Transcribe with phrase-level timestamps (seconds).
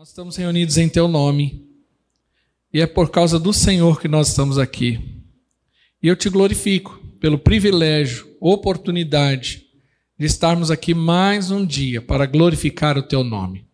[0.00, 1.62] Nós estamos reunidos em Teu nome
[2.72, 4.98] e é por causa do Senhor que nós estamos aqui.
[6.02, 9.66] E eu te glorifico pelo privilégio, oportunidade
[10.18, 13.66] de estarmos aqui mais um dia para glorificar o Teu nome,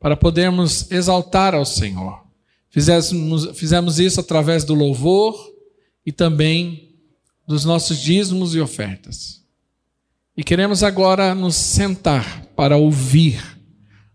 [0.00, 2.20] para podermos exaltar ao Senhor.
[2.68, 5.36] Fizemos, fizemos isso através do louvor
[6.04, 6.96] e também
[7.46, 9.40] dos nossos dízimos e ofertas.
[10.36, 13.40] E queremos agora nos sentar para ouvir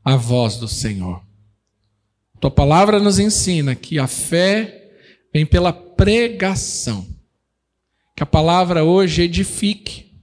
[0.04, 1.25] a voz do Senhor.
[2.40, 4.92] Tua palavra nos ensina que a fé
[5.34, 7.08] vem pela pregação.
[8.16, 10.14] Que a palavra hoje edifique,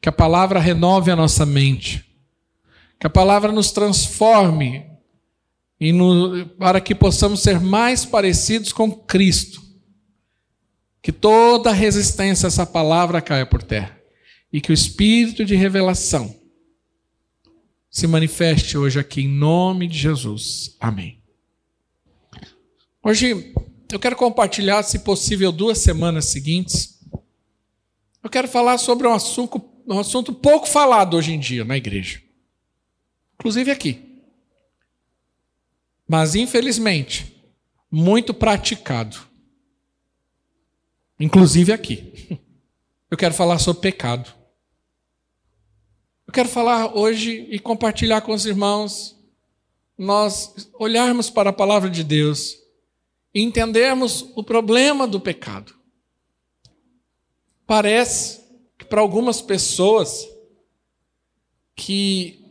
[0.00, 2.04] que a palavra renove a nossa mente,
[2.98, 4.86] que a palavra nos transforme
[5.80, 9.62] e no, para que possamos ser mais parecidos com Cristo.
[11.02, 13.98] Que toda resistência a essa palavra caia por terra
[14.52, 16.36] e que o espírito de revelação
[17.90, 20.76] se manifeste hoje aqui em nome de Jesus.
[20.78, 21.19] Amém.
[23.02, 23.54] Hoje
[23.90, 27.00] eu quero compartilhar, se possível, duas semanas seguintes.
[28.22, 32.22] Eu quero falar sobre um assunto, um assunto pouco falado hoje em dia na igreja,
[33.34, 34.22] inclusive aqui.
[36.06, 37.42] Mas, infelizmente,
[37.90, 39.16] muito praticado,
[41.18, 42.38] inclusive aqui.
[43.10, 44.30] Eu quero falar sobre pecado.
[46.26, 49.16] Eu quero falar hoje e compartilhar com os irmãos,
[49.96, 52.59] nós olharmos para a palavra de Deus
[53.34, 55.74] entendermos o problema do pecado.
[57.66, 58.40] Parece
[58.76, 60.28] que para algumas pessoas
[61.76, 62.44] que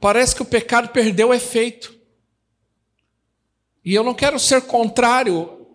[0.00, 1.94] parece que o pecado perdeu o efeito.
[3.84, 5.66] E eu não quero ser contrário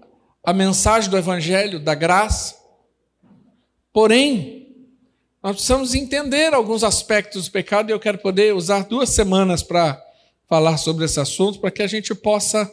[0.43, 2.57] à mensagem do evangelho da graça.
[3.91, 4.63] Porém,
[5.41, 10.01] nós precisamos entender alguns aspectos do pecado e eu quero poder usar duas semanas para
[10.53, 12.71] falar sobre esse assunto para que a gente possa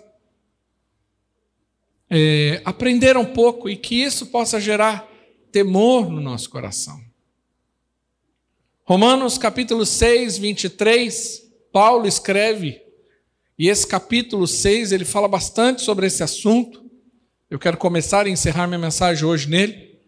[2.11, 5.09] é, aprender um pouco e que isso possa gerar
[5.51, 7.01] temor no nosso coração.
[8.85, 11.43] Romanos capítulo 6, 23,
[11.73, 12.83] Paulo escreve,
[13.59, 16.85] e esse capítulo 6 ele fala bastante sobre esse assunto.
[17.49, 19.99] Eu quero começar e encerrar minha mensagem hoje nele.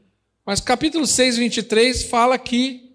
[0.44, 2.92] Mas capítulo 6, 23 fala que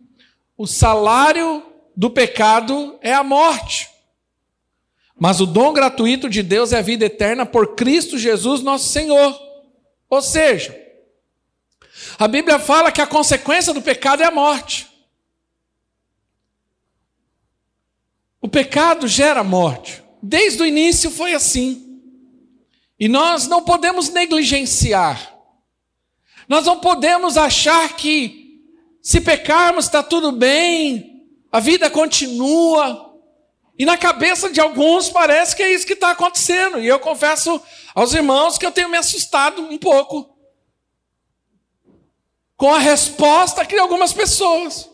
[0.56, 1.66] o salário
[1.96, 3.97] do pecado é a morte.
[5.20, 9.40] Mas o dom gratuito de Deus é a vida eterna por Cristo Jesus, nosso Senhor.
[10.10, 10.78] Ou seja,
[12.20, 14.88] a Bíblia fala que a consequência do pecado é a morte.
[18.40, 20.04] O pecado gera morte.
[20.22, 22.02] Desde o início foi assim.
[23.00, 25.36] E nós não podemos negligenciar.
[26.48, 28.62] Nós não podemos achar que
[29.02, 33.07] se pecarmos está tudo bem, a vida continua.
[33.78, 36.80] E na cabeça de alguns parece que é isso que está acontecendo.
[36.80, 37.62] E eu confesso
[37.94, 40.36] aos irmãos que eu tenho me assustado um pouco
[42.56, 44.90] com a resposta de algumas pessoas.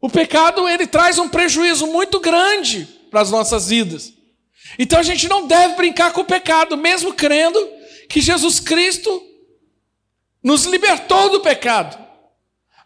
[0.00, 4.12] O pecado ele traz um prejuízo muito grande para as nossas vidas.
[4.76, 7.58] Então a gente não deve brincar com o pecado, mesmo crendo
[8.08, 9.22] que Jesus Cristo
[10.42, 11.96] nos libertou do pecado.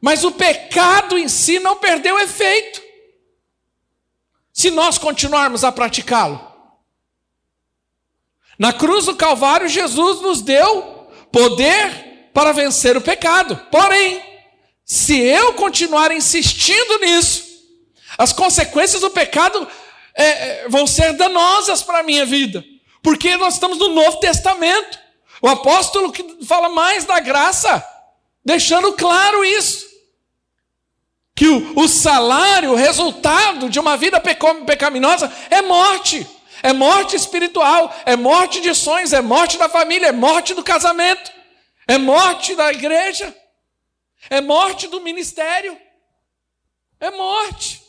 [0.00, 2.87] Mas o pecado em si não perdeu efeito
[4.58, 6.44] se nós continuarmos a praticá-lo.
[8.58, 13.56] Na cruz do Calvário, Jesus nos deu poder para vencer o pecado.
[13.70, 14.20] Porém,
[14.84, 17.44] se eu continuar insistindo nisso,
[18.18, 19.64] as consequências do pecado
[20.12, 22.64] é, é vão ser danosas para a minha vida,
[23.00, 24.98] porque nós estamos no Novo Testamento.
[25.40, 27.80] O apóstolo que fala mais da graça,
[28.44, 29.87] deixando claro isso
[31.38, 36.26] que o, o salário, o resultado de uma vida pecaminosa é morte.
[36.64, 41.30] É morte espiritual, é morte de sonhos, é morte da família, é morte do casamento,
[41.86, 43.32] é morte da igreja,
[44.28, 45.80] é morte do ministério,
[46.98, 47.84] é morte.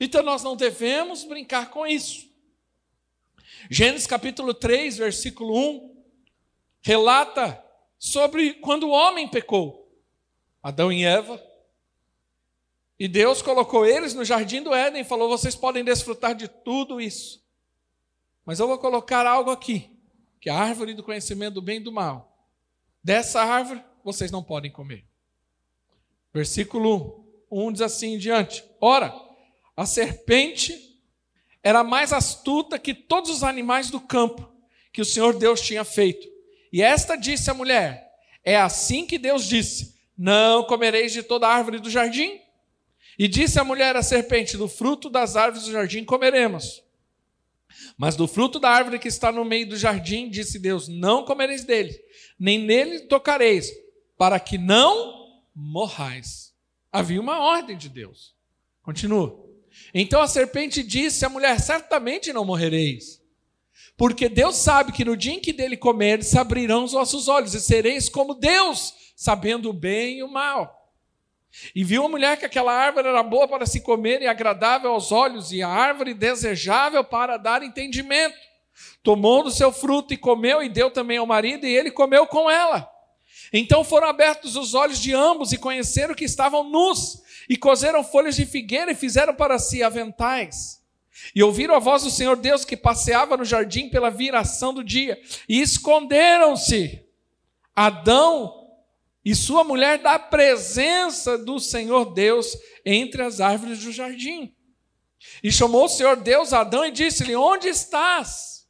[0.00, 2.26] Então nós não devemos brincar com isso.
[3.70, 6.02] Gênesis capítulo 3, versículo 1,
[6.80, 7.62] relata
[7.98, 9.86] sobre quando o homem pecou.
[10.62, 11.46] Adão e Eva
[12.98, 17.00] e Deus colocou eles no jardim do Éden e falou: vocês podem desfrutar de tudo
[17.00, 17.46] isso.
[18.44, 19.90] Mas eu vou colocar algo aqui,
[20.40, 22.48] que é a árvore do conhecimento do bem e do mal.
[23.02, 25.04] Dessa árvore vocês não podem comer.
[26.32, 29.14] Versículo 1 diz assim em diante: Ora,
[29.76, 30.98] a serpente
[31.62, 34.50] era mais astuta que todos os animais do campo
[34.92, 36.26] que o Senhor Deus tinha feito.
[36.72, 38.12] E esta disse à mulher:
[38.42, 42.40] É assim que Deus disse: Não comereis de toda árvore do jardim?
[43.18, 46.84] E disse a mulher à serpente: Do fruto das árvores do jardim comeremos.
[47.96, 51.64] Mas do fruto da árvore que está no meio do jardim, disse Deus: Não comereis
[51.64, 51.98] dele,
[52.38, 53.72] nem nele tocareis,
[54.16, 56.54] para que não morrais.
[56.92, 58.34] Havia uma ordem de Deus.
[58.82, 59.44] Continua.
[59.92, 63.20] Então a serpente disse à mulher: Certamente não morrereis.
[63.96, 67.52] Porque Deus sabe que no dia em que dele comeres, se abrirão os vossos olhos
[67.52, 70.77] e sereis como Deus, sabendo o bem e o mal.
[71.74, 75.10] E viu a mulher que aquela árvore era boa para se comer e agradável aos
[75.10, 78.36] olhos, e a árvore desejável para dar entendimento.
[79.02, 82.50] Tomou do seu fruto e comeu, e deu também ao marido, e ele comeu com
[82.50, 82.88] ela.
[83.52, 88.36] Então foram abertos os olhos de ambos e conheceram que estavam nus, e cozeram folhas
[88.36, 90.78] de figueira e fizeram para si aventais.
[91.34, 95.18] E ouviram a voz do Senhor Deus que passeava no jardim pela viração do dia,
[95.48, 97.04] e esconderam-se.
[97.74, 98.57] Adão
[99.24, 104.54] e sua mulher da presença do Senhor Deus entre as árvores do jardim.
[105.42, 108.66] E chamou o Senhor Deus Adão e disse-lhe: Onde estás?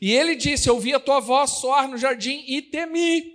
[0.00, 3.34] E ele disse: Ouvi a tua voz soar no jardim e temi,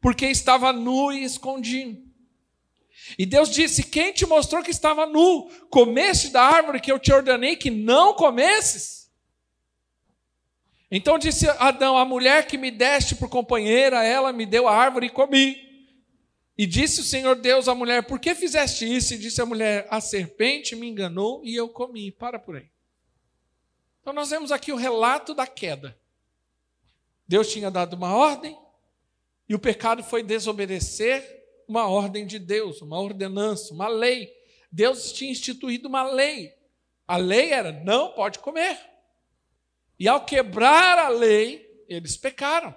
[0.00, 2.04] porque estava nu e escondido.
[3.18, 5.48] E Deus disse: Quem te mostrou que estava nu?
[5.70, 9.05] Comeste da árvore que eu te ordenei que não comesses?
[10.96, 15.08] Então disse Adão: A mulher que me deste por companheira, ela me deu a árvore
[15.08, 15.62] e comi.
[16.56, 19.12] E disse o Senhor Deus à mulher: Por que fizeste isso?
[19.12, 22.10] E disse a mulher: A serpente me enganou e eu comi.
[22.10, 22.70] Para por aí.
[24.00, 25.94] Então nós vemos aqui o relato da queda.
[27.28, 28.58] Deus tinha dado uma ordem
[29.46, 34.32] e o pecado foi desobedecer uma ordem de Deus, uma ordenança, uma lei.
[34.72, 36.54] Deus tinha instituído uma lei.
[37.06, 38.95] A lei era: não pode comer.
[39.98, 42.74] E ao quebrar a lei, eles pecaram.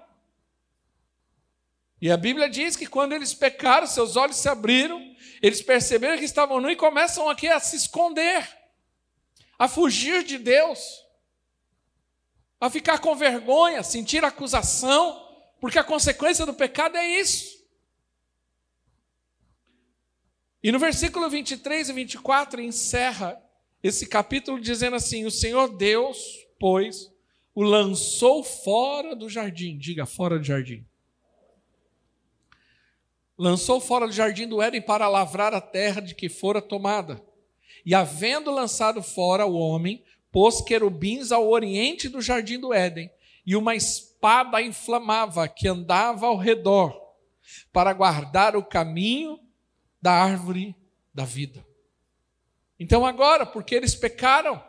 [2.01, 6.23] E a Bíblia diz que quando eles pecaram, seus olhos se abriram, eles perceberam que
[6.23, 8.47] estavam nus e começam aqui a se esconder,
[9.57, 11.05] a fugir de Deus,
[12.59, 15.27] a ficar com vergonha, sentir acusação,
[15.59, 17.59] porque a consequência do pecado é isso.
[20.63, 23.41] E no versículo 23 e 24 encerra
[23.81, 26.17] esse capítulo dizendo assim: O Senhor Deus
[26.59, 27.11] pois,
[27.55, 29.77] o lançou fora do jardim.
[29.77, 30.85] Diga, fora do jardim.
[33.37, 37.23] Lançou fora do jardim do Éden para lavrar a terra de que fora tomada.
[37.85, 43.09] E havendo lançado fora o homem, pôs querubins ao oriente do jardim do Éden,
[43.45, 47.01] e uma espada inflamava que andava ao redor,
[47.71, 49.39] para guardar o caminho
[50.01, 50.75] da árvore
[51.13, 51.65] da vida.
[52.79, 54.63] Então, agora, porque eles pecaram,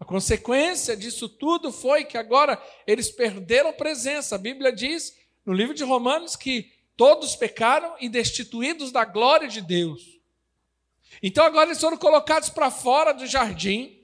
[0.00, 4.36] a consequência disso tudo foi que agora eles perderam presença.
[4.36, 9.60] A Bíblia diz no livro de Romanos que todos pecaram e destituídos da glória de
[9.60, 10.20] Deus.
[11.20, 13.98] Então agora eles foram colocados para fora do jardim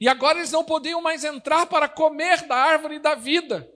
[0.00, 3.70] e agora eles não podiam mais entrar para comer da árvore da vida.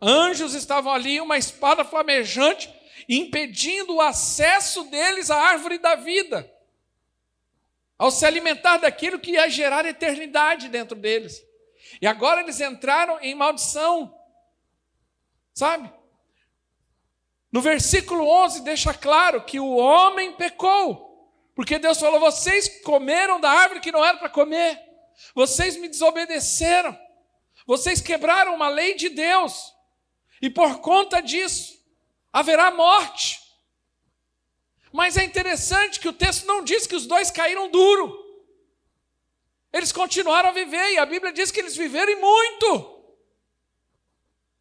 [0.00, 2.72] Anjos estavam ali, uma espada flamejante,
[3.08, 6.53] impedindo o acesso deles à árvore da vida
[7.98, 11.42] ao se alimentar daquilo que ia gerar eternidade dentro deles.
[12.00, 14.14] E agora eles entraram em maldição.
[15.52, 15.90] Sabe?
[17.52, 23.48] No versículo 11 deixa claro que o homem pecou, porque Deus falou: vocês comeram da
[23.48, 24.76] árvore que não era para comer,
[25.32, 26.98] vocês me desobedeceram,
[27.64, 29.72] vocês quebraram uma lei de Deus,
[30.42, 31.80] e por conta disso
[32.32, 33.43] haverá morte.
[34.94, 38.16] Mas é interessante que o texto não diz que os dois caíram duro.
[39.72, 43.02] Eles continuaram a viver e a Bíblia diz que eles viveram e muito.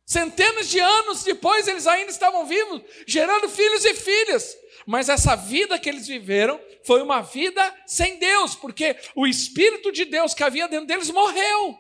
[0.04, 4.58] Centenas de anos depois eles ainda estavam vivos, gerando filhos e filhas.
[4.88, 10.04] Mas essa vida que eles viveram foi uma vida sem Deus, porque o Espírito de
[10.04, 11.80] Deus que havia dentro deles morreu.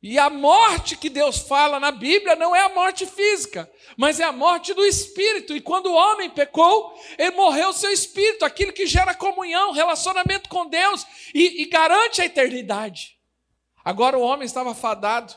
[0.00, 4.24] E a morte que Deus fala na Bíblia não é a morte física, mas é
[4.24, 5.56] a morte do espírito.
[5.56, 10.48] E quando o homem pecou, ele morreu o seu espírito, aquilo que gera comunhão, relacionamento
[10.48, 13.18] com Deus e, e garante a eternidade.
[13.84, 15.34] Agora o homem estava fadado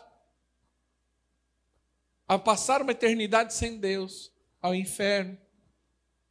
[2.28, 5.38] a passar uma eternidade sem Deus, ao inferno,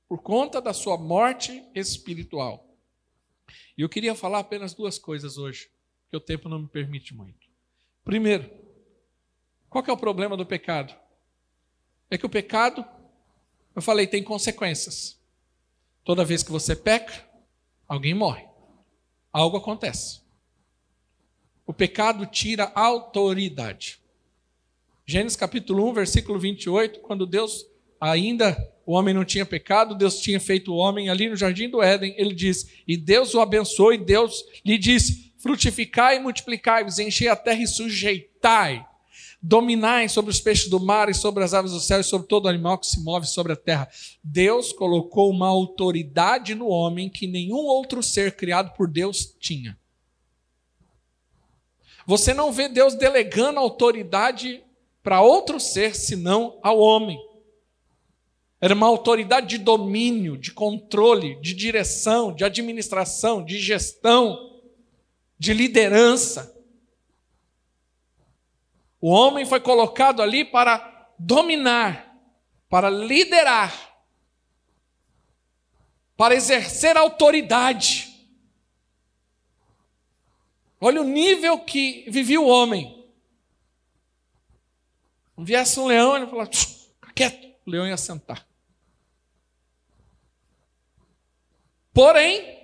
[0.08, 2.66] por conta da sua morte espiritual.
[3.76, 5.68] E eu queria falar apenas duas coisas hoje,
[6.08, 7.49] que o tempo não me permite muito.
[8.04, 8.50] Primeiro,
[9.68, 10.94] qual é o problema do pecado?
[12.10, 12.84] É que o pecado,
[13.74, 15.20] eu falei, tem consequências.
[16.04, 17.24] Toda vez que você peca,
[17.86, 18.44] alguém morre.
[19.32, 20.20] Algo acontece.
[21.66, 24.00] O pecado tira autoridade.
[25.06, 27.66] Gênesis capítulo 1, versículo 28, quando Deus
[28.00, 31.82] ainda o homem não tinha pecado, Deus tinha feito o homem ali no jardim do
[31.82, 32.14] Éden.
[32.16, 37.34] Ele diz: E Deus o abençoou, e Deus lhe disse: Frutificai e multiplicai-vos, enchei a
[37.34, 38.86] terra e sujeitai.
[39.42, 42.46] Dominai sobre os peixes do mar e sobre as aves do céu e sobre todo
[42.46, 43.88] animal que se move sobre a terra.
[44.22, 49.78] Deus colocou uma autoridade no homem que nenhum outro ser criado por Deus tinha.
[52.06, 54.62] Você não vê Deus delegando autoridade
[55.02, 57.18] para outro ser senão ao homem.
[58.60, 64.49] Era uma autoridade de domínio, de controle, de direção, de administração, de gestão,
[65.40, 66.54] de liderança.
[69.00, 72.14] O homem foi colocado ali para dominar,
[72.68, 73.74] para liderar,
[76.14, 78.28] para exercer autoridade.
[80.78, 83.08] Olha o nível que vivia o homem.
[85.34, 88.46] Não viesse um leão, ele falava, fica quieto, o leão ia sentar.
[91.94, 92.59] Porém,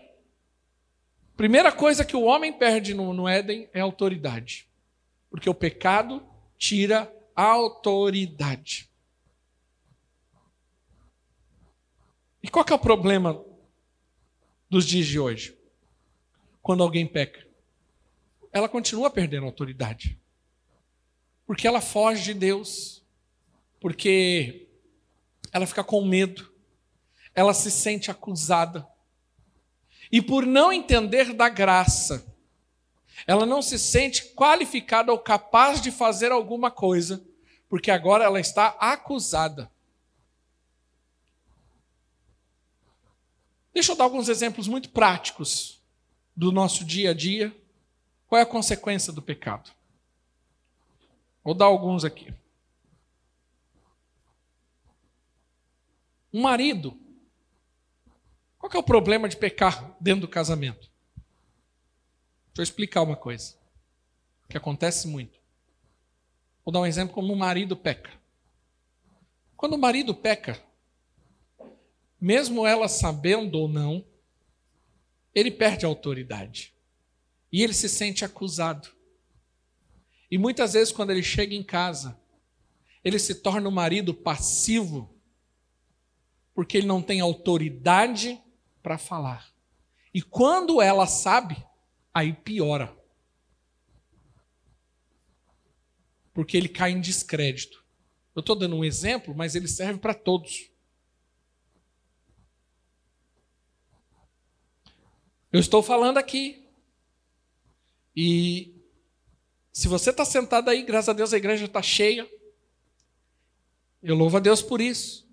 [1.37, 4.69] primeira coisa que o homem perde no, no Éden é autoridade.
[5.31, 6.27] Porque o pecado
[6.57, 8.89] tira a autoridade.
[12.43, 13.45] E qual é o problema
[14.71, 15.59] dos dias de hoje?
[16.63, 17.47] Quando alguém peca,
[18.53, 20.19] ela continua perdendo autoridade.
[21.47, 23.05] Porque ela foge de Deus.
[23.81, 24.69] Porque
[25.53, 26.53] ela fica com medo.
[27.35, 28.87] Ela se sente acusada.
[30.11, 32.25] E por não entender da graça,
[33.27, 37.25] ela não se sente qualificada ou capaz de fazer alguma coisa,
[37.69, 39.71] porque agora ela está acusada.
[43.75, 45.83] Deixa eu dar alguns exemplos muito práticos
[46.35, 47.55] do nosso dia a dia.
[48.27, 49.71] Qual é a consequência do pecado?
[51.45, 52.33] Vou dar alguns aqui.
[56.33, 56.99] Um marido
[58.69, 60.91] qual é o problema de pecar dentro do casamento?
[62.49, 63.57] Deixa eu explicar uma coisa
[64.49, 65.39] que acontece muito.
[66.65, 68.11] Vou dar um exemplo como o marido peca.
[69.57, 70.61] Quando o marido peca,
[72.21, 74.05] mesmo ela sabendo ou não,
[75.35, 76.75] ele perde a autoridade.
[77.53, 78.89] E ele se sente acusado.
[80.29, 82.19] E muitas vezes, quando ele chega em casa,
[83.05, 85.15] ele se torna um marido passivo,
[86.53, 88.43] porque ele não tem autoridade
[88.87, 89.53] para falar.
[90.15, 91.57] E quando ela sabe,
[92.15, 92.97] aí piora.
[96.33, 97.85] Porque ele cai em descrédito.
[98.33, 100.71] Eu estou dando um exemplo, mas ele serve para todos.
[105.51, 106.65] Eu estou falando aqui.
[108.15, 108.73] E
[109.73, 112.31] se você está sentado aí, graças a Deus a igreja está cheia.
[114.01, 115.26] Eu louvo a Deus por isso.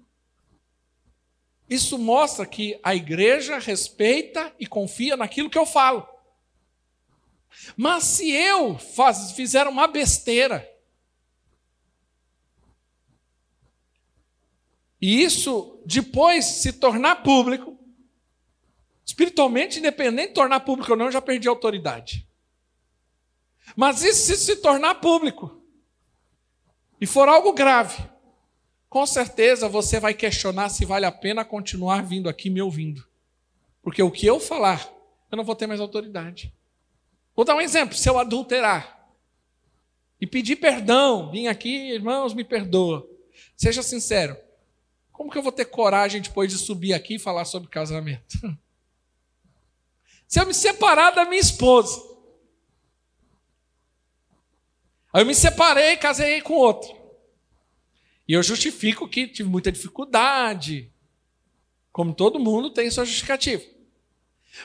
[1.70, 6.08] Isso mostra que a igreja respeita e confia naquilo que eu falo.
[7.78, 10.70] Mas se eu faz, fizer uma besteira,
[15.02, 17.78] e isso depois se tornar público,
[19.06, 22.28] espiritualmente independente de tornar público ou não, eu já perdi a autoridade.
[23.76, 25.62] Mas isso se se tornar público
[27.00, 28.10] e for algo grave,
[28.94, 33.04] com certeza você vai questionar se vale a pena continuar vindo aqui me ouvindo.
[33.82, 34.88] Porque o que eu falar,
[35.32, 36.54] eu não vou ter mais autoridade.
[37.36, 39.12] Vou dar um exemplo: se eu adulterar
[40.22, 43.10] e pedir perdão, vim aqui, irmãos, me perdoa.
[43.58, 44.38] Seja sincero.
[45.12, 48.38] Como que eu vou ter coragem depois de subir aqui e falar sobre casamento?
[50.28, 52.00] Se eu me separar da minha esposa,
[55.12, 57.03] aí eu me separei e casei com outro.
[58.28, 60.92] E eu justifico que tive muita dificuldade.
[61.92, 63.64] Como todo mundo tem sua justificativa.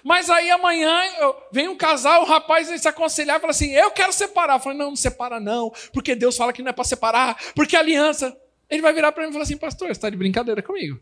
[0.04, 1.02] Mas aí amanhã
[1.50, 4.56] vem um casal, o rapaz vem se aconselhar e fala assim: Eu quero separar.
[4.56, 7.76] Eu falei: Não, não separa não, porque Deus fala que não é para separar, porque
[7.76, 8.36] aliança.
[8.68, 11.00] Ele vai virar para mim e falar assim: Pastor, você está de brincadeira comigo.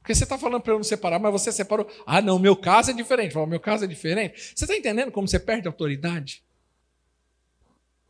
[0.00, 1.86] Porque você está falando para eu não separar, mas você separou.
[2.06, 3.32] Ah, não, meu caso é diferente.
[3.32, 4.54] Falo, meu caso é diferente.
[4.56, 6.42] Você está entendendo como você perde autoridade?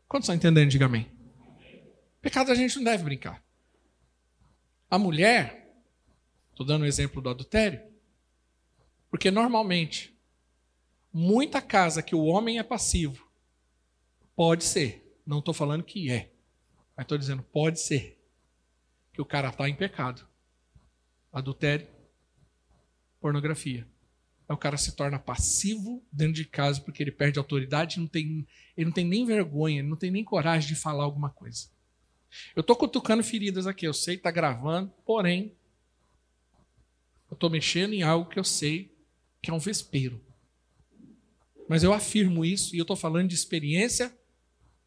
[0.09, 0.71] Quantos estão entendendo?
[0.71, 1.11] Diga amém.
[2.21, 3.43] Pecado a gente não deve brincar.
[4.91, 5.73] A mulher,
[6.51, 7.83] estou dando o um exemplo do adultério,
[9.09, 10.17] porque normalmente,
[11.13, 13.29] muita casa que o homem é passivo,
[14.37, 16.33] pode ser, não estou falando que é,
[16.97, 18.21] mas estou dizendo pode ser,
[19.13, 20.27] que o cara está em pecado.
[21.33, 21.87] Adultério,
[23.21, 23.87] pornografia.
[24.49, 28.47] Aí o cara se torna passivo dentro de casa porque ele perde autoridade, não tem,
[28.77, 31.69] ele não tem nem vergonha, ele não tem nem coragem de falar alguma coisa.
[32.55, 35.55] Eu estou cutucando feridas aqui, eu sei que está gravando, porém,
[37.31, 38.95] eu estou mexendo em algo que eu sei
[39.41, 40.21] que é um vespeiro.
[41.69, 44.13] Mas eu afirmo isso e eu estou falando de experiência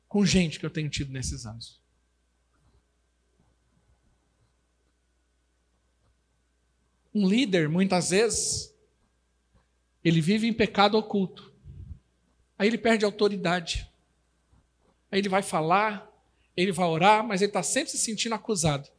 [0.07, 1.81] com gente que eu tenho tido nesses anos.
[7.15, 8.73] Um líder, muitas vezes,
[10.03, 11.53] ele vive em pecado oculto.
[12.57, 13.89] Aí ele perde autoridade.
[15.11, 16.11] Aí ele vai falar,
[16.55, 18.89] ele vai orar, mas ele está sempre se sentindo acusado.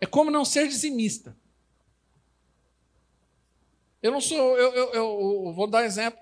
[0.00, 1.36] É como não ser dizimista.
[4.02, 6.20] Eu não sou, eu, eu, eu vou dar um exemplo.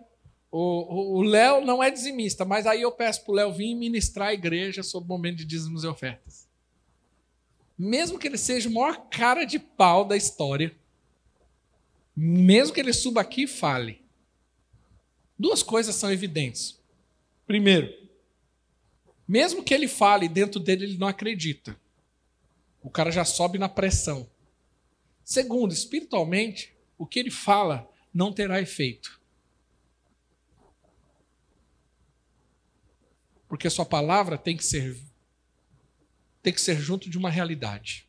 [0.52, 4.34] O Léo não é dizimista, mas aí eu peço para o Léo vir ministrar a
[4.34, 6.48] igreja sobre o momento de dízimos e ofertas.
[7.78, 10.74] Mesmo que ele seja o maior cara de pau da história,
[12.16, 14.02] mesmo que ele suba aqui e fale,
[15.38, 16.78] duas coisas são evidentes.
[17.46, 17.99] Primeiro,
[19.30, 21.80] mesmo que ele fale, dentro dele ele não acredita.
[22.82, 24.28] O cara já sobe na pressão.
[25.22, 29.20] Segundo, espiritualmente, o que ele fala não terá efeito.
[33.48, 35.00] Porque sua palavra tem que ser
[36.42, 38.08] tem que ser junto de uma realidade.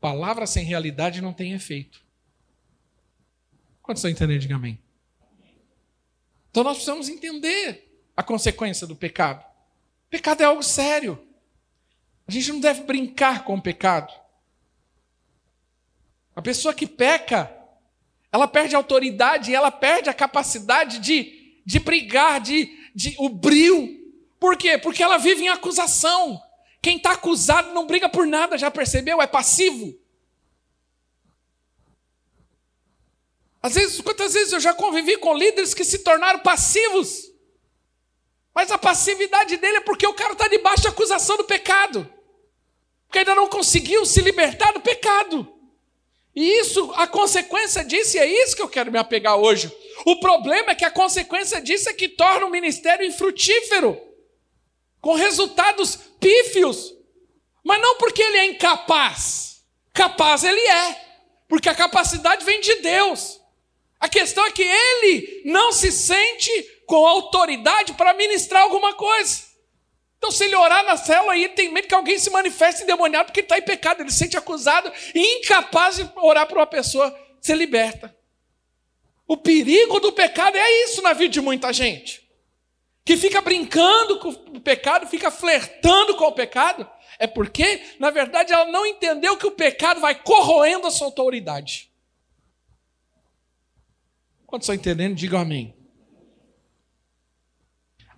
[0.00, 2.04] Palavra sem realidade não tem efeito.
[3.80, 4.40] Quantos estão entendendo?
[4.40, 4.80] Diga amém.
[6.50, 9.54] Então nós precisamos entender a consequência do pecado.
[10.10, 11.18] Pecado é algo sério.
[12.26, 14.12] A gente não deve brincar com o pecado.
[16.34, 17.52] A pessoa que peca,
[18.30, 23.96] ela perde a autoridade, ela perde a capacidade de, de brigar, de, de o brio.
[24.38, 24.76] Por quê?
[24.76, 26.42] Porque ela vive em acusação.
[26.82, 29.22] Quem está acusado não briga por nada, já percebeu?
[29.22, 29.98] É passivo.
[33.62, 37.32] Às vezes, quantas vezes eu já convivi com líderes que se tornaram passivos?
[38.56, 42.10] Mas a passividade dele é porque o cara está debaixo da acusação do pecado.
[43.06, 45.46] Porque ainda não conseguiu se libertar do pecado.
[46.34, 49.70] E isso, a consequência disso, e é isso que eu quero me apegar hoje.
[50.06, 54.00] O problema é que a consequência disso é que torna o ministério infrutífero,
[55.02, 56.94] com resultados pífios.
[57.62, 59.62] Mas não porque ele é incapaz.
[59.92, 61.04] Capaz ele é,
[61.46, 63.38] porque a capacidade vem de Deus.
[64.00, 69.44] A questão é que ele não se sente com autoridade para ministrar alguma coisa.
[70.18, 73.40] Então, se ele orar na célula, aí tem medo que alguém se manifeste endemoniado porque
[73.40, 77.14] ele está em pecado, ele se sente acusado e incapaz de orar para uma pessoa
[77.40, 78.16] ser liberta.
[79.28, 82.26] O perigo do pecado é isso na vida de muita gente.
[83.04, 88.52] Que fica brincando com o pecado, fica flertando com o pecado, é porque, na verdade,
[88.52, 91.90] ela não entendeu que o pecado vai corroendo a sua autoridade.
[94.46, 95.75] Quando estão entendendo, digam amém.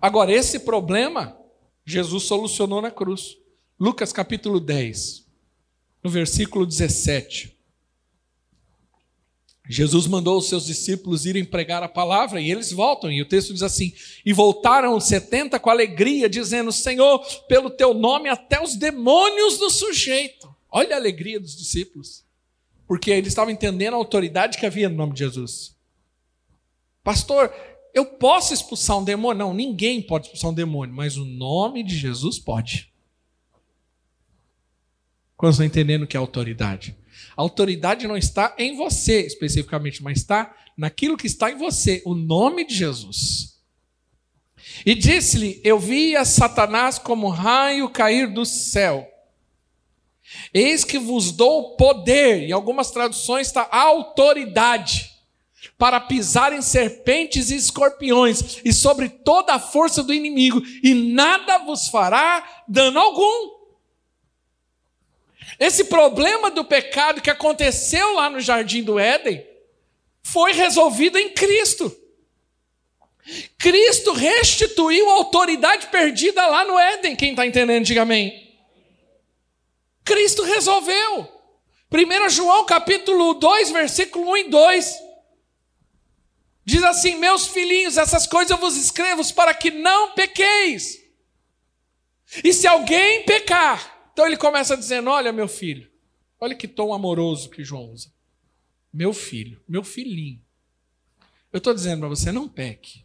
[0.01, 1.37] Agora, esse problema,
[1.85, 3.37] Jesus solucionou na cruz.
[3.79, 5.25] Lucas capítulo 10,
[6.03, 7.57] no versículo 17.
[9.71, 13.11] Jesus mandou os seus discípulos irem pregar a palavra e eles voltam.
[13.11, 13.93] E o texto diz assim:
[14.25, 20.55] E voltaram setenta com alegria, dizendo: Senhor, pelo teu nome até os demônios nos sujeitam.
[20.71, 22.25] Olha a alegria dos discípulos,
[22.87, 25.75] porque eles estavam entendendo a autoridade que havia no nome de Jesus.
[27.03, 27.53] Pastor,
[27.93, 29.39] eu posso expulsar um demônio?
[29.39, 32.91] Não, ninguém pode expulsar um demônio, mas o nome de Jesus pode.
[35.35, 36.95] Quando estão entendendo que é autoridade?
[37.35, 42.13] A autoridade não está em você especificamente, mas está naquilo que está em você, o
[42.13, 43.59] nome de Jesus.
[44.85, 49.07] E disse-lhe: Eu via Satanás como raio cair do céu.
[50.53, 55.18] Eis que vos dou poder, em algumas traduções está autoridade
[55.79, 61.59] para pisar em serpentes e escorpiões e sobre toda a força do inimigo, e nada
[61.59, 63.57] vos fará dano algum.
[65.57, 69.45] Esse problema do pecado que aconteceu lá no jardim do Éden
[70.21, 71.95] foi resolvido em Cristo.
[73.57, 77.15] Cristo restituiu a autoridade perdida lá no Éden.
[77.15, 78.53] Quem está entendendo, diga amém.
[80.03, 81.39] Cristo resolveu.
[81.91, 85.08] 1 João capítulo 2, versículo 1 e 2.
[86.69, 91.03] Diz assim: Meus filhinhos, essas coisas eu vos escrevo para que não pequeis.
[92.43, 95.89] E se alguém pecar, então ele começa dizendo: Olha, meu filho,
[96.39, 98.13] olha que tom amoroso que João usa.
[98.93, 100.39] Meu filho, meu filhinho.
[101.51, 103.03] Eu estou dizendo para você: não peque.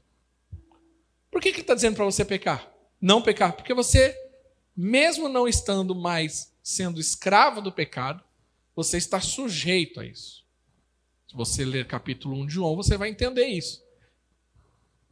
[1.31, 2.71] Por que, que ele está dizendo para você pecar?
[3.01, 4.15] Não pecar, porque você,
[4.77, 8.23] mesmo não estando mais sendo escravo do pecado,
[8.77, 10.44] você está sujeito a isso.
[11.35, 13.85] Você ler capítulo 1 de João, você vai entender isso.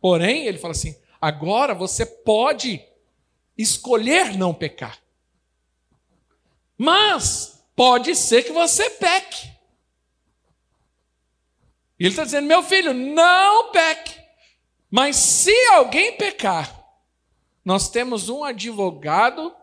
[0.01, 2.81] Porém, ele fala assim: agora você pode
[3.59, 5.03] escolher não pecar.
[6.79, 9.49] Mas pode ser que você peque.
[11.99, 14.21] E ele está dizendo: meu filho, não peque.
[14.89, 16.85] Mas se alguém pecar,
[17.65, 19.55] nós temos um advogado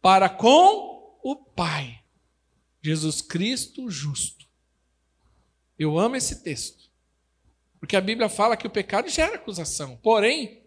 [0.00, 2.00] para com o Pai,
[2.80, 4.45] Jesus Cristo justo.
[5.78, 6.90] Eu amo esse texto,
[7.78, 9.96] porque a Bíblia fala que o pecado gera acusação.
[10.02, 10.62] Porém,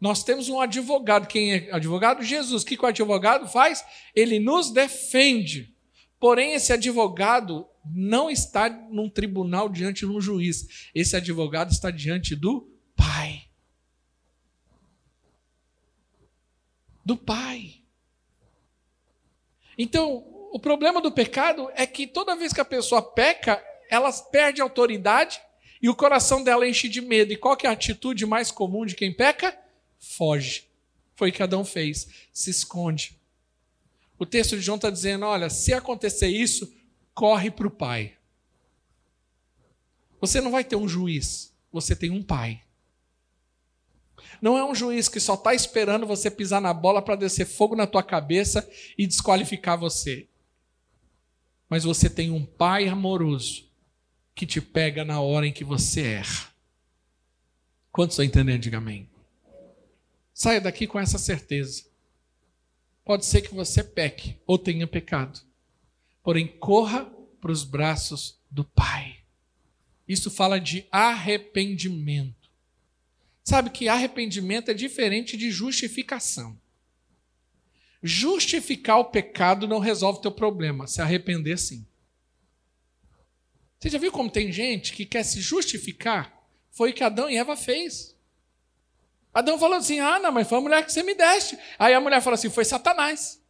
[0.00, 1.26] nós temos um advogado.
[1.26, 2.22] Quem é advogado?
[2.22, 2.62] Jesus.
[2.62, 3.84] O que o advogado faz?
[4.14, 5.74] Ele nos defende.
[6.20, 10.90] Porém, esse advogado não está num tribunal diante de um juiz.
[10.94, 13.44] Esse advogado está diante do Pai.
[17.04, 17.82] Do Pai.
[19.76, 24.60] Então, o problema do pecado é que toda vez que a pessoa peca, ela perde
[24.60, 25.40] autoridade
[25.80, 27.32] e o coração dela enche de medo.
[27.32, 29.56] E qual é a atitude mais comum de quem peca?
[29.98, 30.66] Foge.
[31.14, 33.18] Foi o que Adão fez, se esconde.
[34.18, 36.72] O texto de João está dizendo: olha, se acontecer isso,
[37.12, 38.16] corre para o pai.
[40.20, 42.62] Você não vai ter um juiz, você tem um pai.
[44.40, 47.76] Não é um juiz que só está esperando você pisar na bola para descer fogo
[47.76, 50.26] na tua cabeça e desqualificar você.
[51.68, 53.68] Mas você tem um pai amoroso
[54.34, 56.48] que te pega na hora em que você erra.
[57.92, 58.60] Quantos estão entendendo?
[58.60, 59.08] Diga amém.
[60.32, 61.84] Saia daqui com essa certeza.
[63.04, 65.40] Pode ser que você peque ou tenha pecado
[66.24, 67.04] porém corra
[67.40, 69.18] para os braços do Pai.
[70.08, 72.50] Isso fala de arrependimento.
[73.44, 76.58] Sabe que arrependimento é diferente de justificação.
[78.02, 81.86] Justificar o pecado não resolve o teu problema, se arrepender sim.
[83.84, 86.32] Você já viu como tem gente que quer se justificar?
[86.70, 88.16] Foi o que Adão e Eva fez.
[89.30, 91.58] Adão falou assim: Ah, não, mas foi a mulher que você me deste.
[91.78, 93.44] Aí a mulher falou assim: Foi Satanás.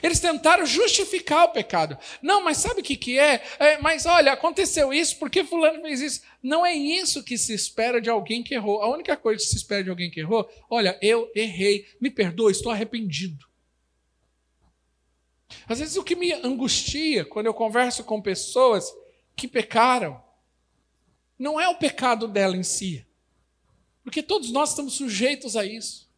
[0.00, 1.98] Eles tentaram justificar o pecado.
[2.22, 3.42] Não, mas sabe o que, que é?
[3.58, 3.78] é?
[3.78, 6.22] Mas olha, aconteceu isso porque Fulano fez isso.
[6.40, 8.80] Não é isso que se espera de alguém que errou.
[8.80, 12.52] A única coisa que se espera de alguém que errou, olha, eu errei, me perdoa,
[12.52, 13.47] estou arrependido.
[15.68, 18.90] Às vezes o que me angustia quando eu converso com pessoas
[19.36, 20.22] que pecaram,
[21.38, 23.06] não é o pecado dela em si,
[24.02, 26.08] porque todos nós estamos sujeitos a isso.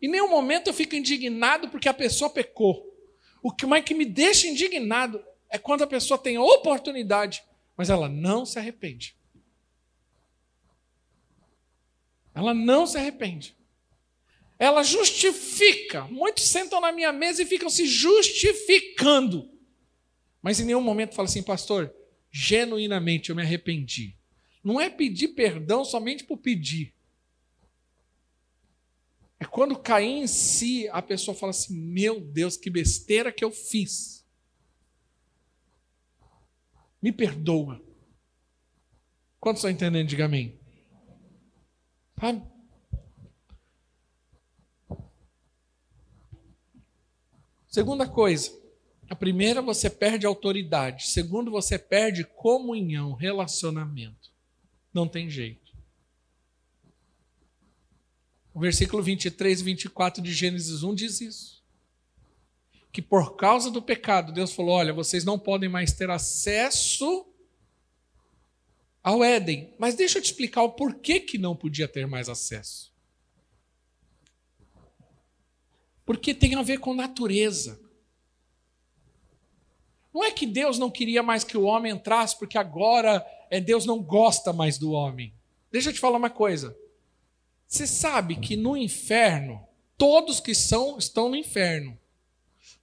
[0.00, 2.92] Em nenhum momento eu fico indignado porque a pessoa pecou.
[3.40, 7.44] O que mais que me deixa indignado é quando a pessoa tem a oportunidade,
[7.76, 9.16] mas ela não se arrepende.
[12.34, 13.56] Ela não se arrepende.
[14.62, 16.04] Ela justifica.
[16.04, 19.50] Muitos sentam na minha mesa e ficam se justificando.
[20.40, 21.92] Mas em nenhum momento fala assim, pastor,
[22.30, 24.16] genuinamente eu me arrependi.
[24.62, 26.94] Não é pedir perdão somente por pedir.
[29.40, 33.50] É quando cair em si, a pessoa fala assim: Meu Deus, que besteira que eu
[33.50, 34.24] fiz.
[37.02, 37.82] Me perdoa.
[39.40, 40.06] Quantos estão entendendo?
[40.06, 40.56] Diga amém.
[47.72, 48.52] Segunda coisa.
[49.08, 51.08] A primeira, você perde autoridade.
[51.08, 54.30] Segundo, você perde comunhão, relacionamento.
[54.92, 55.72] Não tem jeito.
[58.52, 61.64] O versículo 23 e 24 de Gênesis 1 diz isso.
[62.92, 67.26] Que por causa do pecado, Deus falou: olha, vocês não podem mais ter acesso
[69.02, 69.74] ao Éden.
[69.78, 72.91] Mas deixa eu te explicar o porquê que não podia ter mais acesso.
[76.04, 77.80] Porque tem a ver com natureza.
[80.12, 83.86] Não é que Deus não queria mais que o homem entrasse, porque agora é Deus
[83.86, 85.32] não gosta mais do homem.
[85.70, 86.76] Deixa eu te falar uma coisa.
[87.66, 91.98] Você sabe que no inferno, todos que são estão no inferno.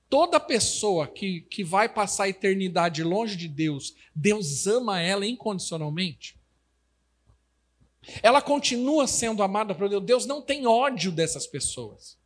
[0.10, 6.36] Toda pessoa que, que vai passar a eternidade longe de Deus, Deus ama ela incondicionalmente.
[8.24, 10.04] Ela continua sendo amada por Deus.
[10.04, 12.19] Deus não tem ódio dessas pessoas.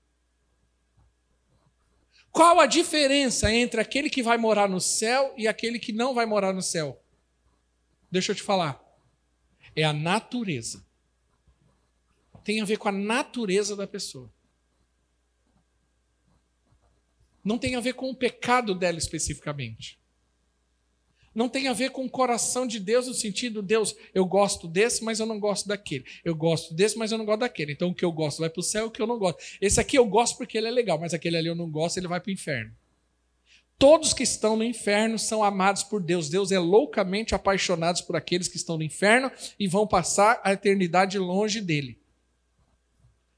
[2.34, 6.26] Qual a diferença entre aquele que vai morar no céu e aquele que não vai
[6.26, 7.02] morar no céu?
[8.12, 8.84] Deixa eu te falar.
[9.74, 10.84] É a natureza
[12.44, 14.32] tem a ver com a natureza da pessoa.
[17.44, 20.00] Não tem a ver com o pecado dela especificamente.
[21.34, 25.04] Não tem a ver com o coração de Deus no sentido, Deus, eu gosto desse,
[25.04, 26.06] mas eu não gosto daquele.
[26.24, 27.72] Eu gosto desse, mas eu não gosto daquele.
[27.72, 29.42] Então o que eu gosto vai para o céu, o que eu não gosto.
[29.60, 32.08] Esse aqui eu gosto porque ele é legal, mas aquele ali eu não gosto, ele
[32.08, 32.72] vai para o inferno.
[33.80, 36.30] Todos que estão no inferno são amados por Deus.
[36.30, 41.18] Deus é loucamente apaixonado por aqueles que estão no inferno e vão passar a eternidade
[41.18, 41.98] longe dele.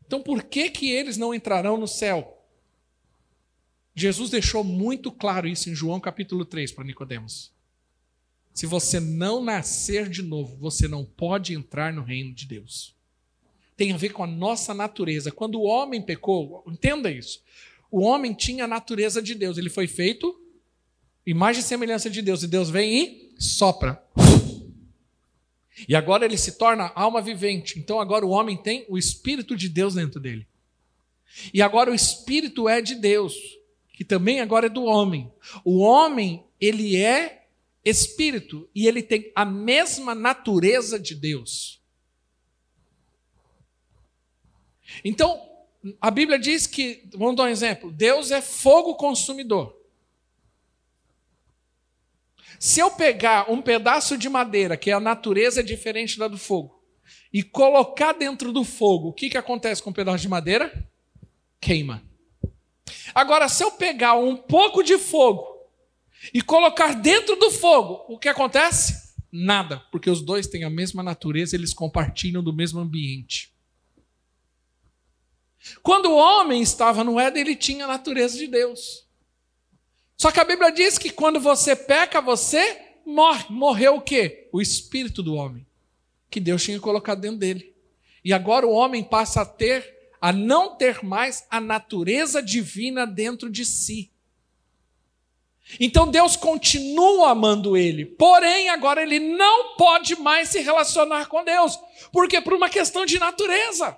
[0.06, 2.34] Então por que que eles não entrarão no céu?
[3.96, 7.55] Jesus deixou muito claro isso em João capítulo 3 para Nicodemos.
[8.56, 12.96] Se você não nascer de novo, você não pode entrar no reino de Deus.
[13.76, 15.32] Tem a ver com a nossa natureza.
[15.32, 17.44] Quando o homem pecou, entenda isso.
[17.92, 20.42] O homem tinha a natureza de Deus, ele foi feito
[21.26, 24.02] imagem e semelhança de Deus, e Deus vem e sopra.
[25.88, 27.78] E agora ele se torna alma vivente.
[27.78, 30.48] Então agora o homem tem o espírito de Deus dentro dele.
[31.54, 33.36] E agora o espírito é de Deus
[33.96, 35.32] que também agora é do homem.
[35.64, 37.45] O homem, ele é
[37.86, 41.80] espírito e ele tem a mesma natureza de Deus.
[45.04, 45.40] Então,
[46.02, 49.80] a Bíblia diz que, vamos dar um exemplo, Deus é fogo consumidor.
[52.60, 56.84] Se eu pegar um pedaço de madeira, que é a natureza diferente da do fogo,
[57.32, 60.90] e colocar dentro do fogo, o que, que acontece com o um pedaço de madeira?
[61.60, 62.04] Queima.
[63.14, 65.55] Agora, se eu pegar um pouco de fogo
[66.34, 69.14] e colocar dentro do fogo, o que acontece?
[69.32, 73.54] Nada, porque os dois têm a mesma natureza, eles compartilham do mesmo ambiente.
[75.82, 79.06] Quando o homem estava no Éden, ele tinha a natureza de Deus.
[80.18, 83.46] Só que a Bíblia diz que quando você peca, você morre.
[83.50, 84.48] Morreu o quê?
[84.52, 85.66] O espírito do homem,
[86.30, 87.76] que Deus tinha colocado dentro dele.
[88.24, 93.50] E agora o homem passa a ter a não ter mais a natureza divina dentro
[93.50, 94.12] de si.
[95.80, 101.80] Então Deus continua amando ele, porém agora ele não pode mais se relacionar com Deus,
[102.12, 103.98] porque por uma questão de natureza.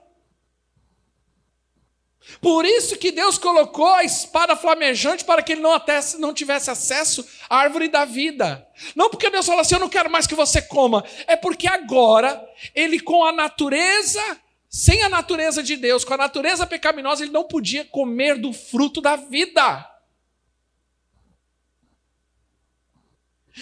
[2.42, 6.70] Por isso que Deus colocou a espada flamejante para que ele não, até, não tivesse
[6.70, 8.68] acesso à árvore da vida.
[8.96, 11.04] Não porque Deus falou assim, eu não quero mais que você coma.
[11.26, 14.22] É porque agora, ele com a natureza
[14.70, 19.00] sem a natureza de Deus, com a natureza pecaminosa, ele não podia comer do fruto
[19.00, 19.90] da vida.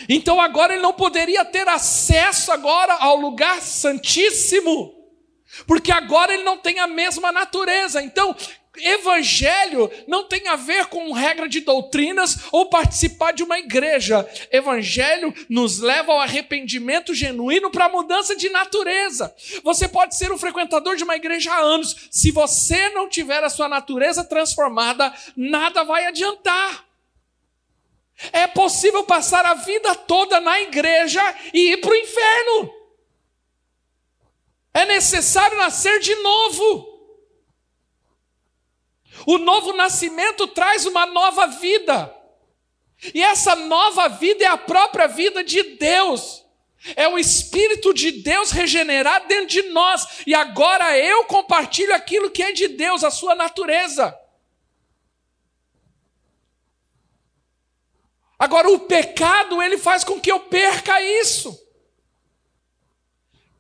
[0.09, 4.93] Então agora ele não poderia ter acesso agora ao lugar santíssimo,
[5.65, 8.01] porque agora ele não tem a mesma natureza.
[8.01, 8.35] Então,
[8.77, 14.27] Evangelho não tem a ver com regra de doutrinas ou participar de uma igreja.
[14.51, 19.33] Evangelho nos leva ao arrependimento genuíno para a mudança de natureza.
[19.63, 22.07] Você pode ser um frequentador de uma igreja há anos.
[22.11, 26.84] Se você não tiver a sua natureza transformada, nada vai adiantar.
[28.31, 31.21] É possível passar a vida toda na igreja
[31.53, 32.73] e ir para o inferno.
[34.73, 36.95] É necessário nascer de novo.
[39.25, 42.13] O novo nascimento traz uma nova vida.
[43.13, 46.43] E essa nova vida é a própria vida de Deus.
[46.95, 50.21] É o Espírito de Deus regenerado dentro de nós.
[50.27, 54.17] E agora eu compartilho aquilo que é de Deus, a sua natureza.
[58.37, 61.65] Agora, o pecado, ele faz com que eu perca isso.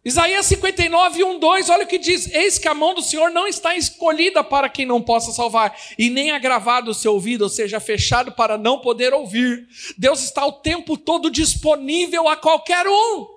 [0.05, 3.47] Isaías 59, 1, 2, olha o que diz: Eis que a mão do Senhor não
[3.47, 7.79] está escolhida para quem não possa salvar, e nem agravado o seu ouvido, ou seja,
[7.79, 9.67] fechado para não poder ouvir.
[9.97, 13.27] Deus está o tempo todo disponível a qualquer um.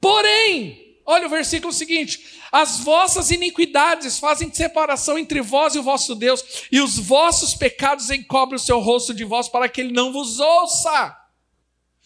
[0.00, 6.14] Porém, olha o versículo seguinte: As vossas iniquidades fazem separação entre vós e o vosso
[6.14, 10.12] Deus, e os vossos pecados encobrem o seu rosto de vós para que ele não
[10.12, 10.90] vos ouça.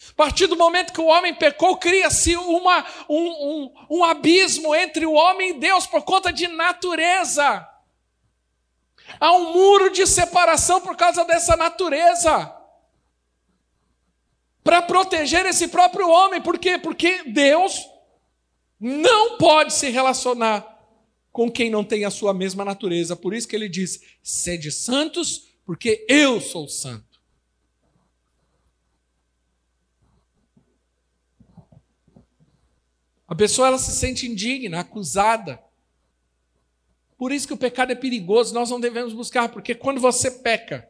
[0.09, 2.61] A partir do momento que o homem pecou, cria-se um,
[3.09, 7.67] um, um abismo entre o homem e Deus por conta de natureza.
[9.19, 12.53] Há um muro de separação por causa dessa natureza.
[14.63, 16.41] Para proteger esse próprio homem.
[16.41, 16.77] Por quê?
[16.77, 17.92] Porque Deus
[18.83, 20.69] não pode se relacionar
[21.31, 23.15] com quem não tem a sua mesma natureza.
[23.15, 27.21] Por isso que ele diz: sede santos, porque eu sou santo.
[33.25, 35.63] A pessoa ela se sente indigna, acusada.
[37.17, 40.89] Por isso que o pecado é perigoso, nós não devemos buscar, porque quando você peca,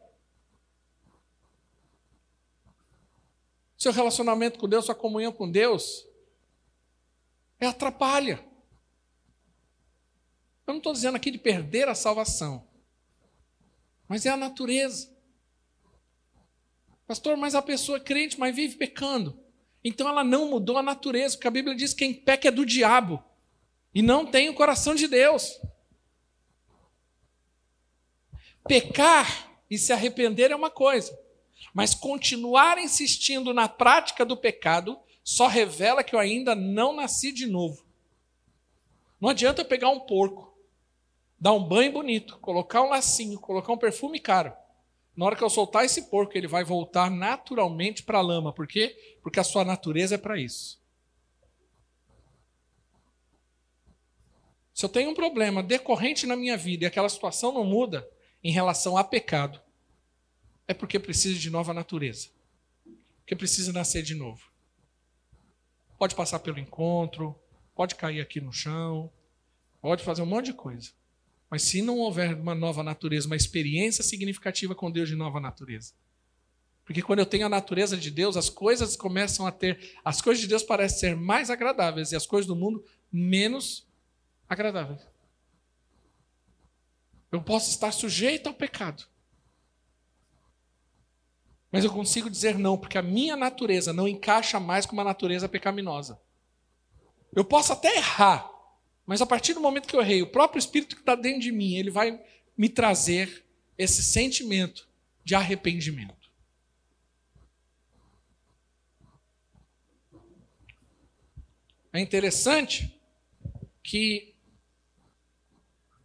[3.78, 6.04] seu relacionamento com Deus, sua comunhão com Deus,
[7.60, 8.44] é atrapalha.
[10.66, 12.66] Eu não estou dizendo aqui de perder a salvação,
[14.08, 15.14] mas é a natureza.
[17.06, 19.38] Pastor, mas a pessoa é crente, mas vive pecando.
[19.84, 22.64] Então ela não mudou a natureza, porque a Bíblia diz que quem peca é do
[22.64, 23.22] diabo
[23.94, 25.60] e não tem o coração de Deus.
[28.66, 31.16] Pecar e se arrepender é uma coisa,
[31.74, 37.46] mas continuar insistindo na prática do pecado só revela que eu ainda não nasci de
[37.46, 37.82] novo.
[39.18, 40.54] Não adianta eu pegar um porco,
[41.40, 44.52] dar um banho bonito, colocar um lacinho, colocar um perfume caro,
[45.16, 48.52] Na hora que eu soltar esse porco, ele vai voltar naturalmente para a lama.
[48.52, 49.16] Por quê?
[49.22, 50.82] Porque a sua natureza é para isso.
[54.74, 58.06] Se eu tenho um problema decorrente na minha vida e aquela situação não muda
[58.42, 59.62] em relação a pecado,
[60.66, 62.28] é porque precisa de nova natureza.
[63.20, 64.53] Porque precisa nascer de novo.
[66.04, 67.34] Pode passar pelo encontro,
[67.74, 69.10] pode cair aqui no chão,
[69.80, 70.90] pode fazer um monte de coisa.
[71.48, 75.94] Mas se não houver uma nova natureza, uma experiência significativa com Deus de nova natureza.
[76.84, 79.98] Porque quando eu tenho a natureza de Deus, as coisas começam a ter.
[80.04, 83.88] As coisas de Deus parecem ser mais agradáveis e as coisas do mundo menos
[84.46, 85.00] agradáveis.
[87.32, 89.06] Eu posso estar sujeito ao pecado.
[91.74, 95.48] Mas eu consigo dizer não, porque a minha natureza não encaixa mais com uma natureza
[95.48, 96.20] pecaminosa.
[97.34, 98.48] Eu posso até errar,
[99.04, 101.50] mas a partir do momento que eu errei, o próprio Espírito que está dentro de
[101.50, 102.22] mim, ele vai
[102.56, 103.44] me trazer
[103.76, 104.88] esse sentimento
[105.24, 106.30] de arrependimento.
[111.92, 112.96] É interessante
[113.82, 114.32] que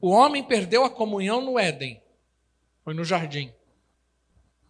[0.02, 2.02] o homem perdeu a comunhão no Éden,
[2.84, 3.54] foi no jardim.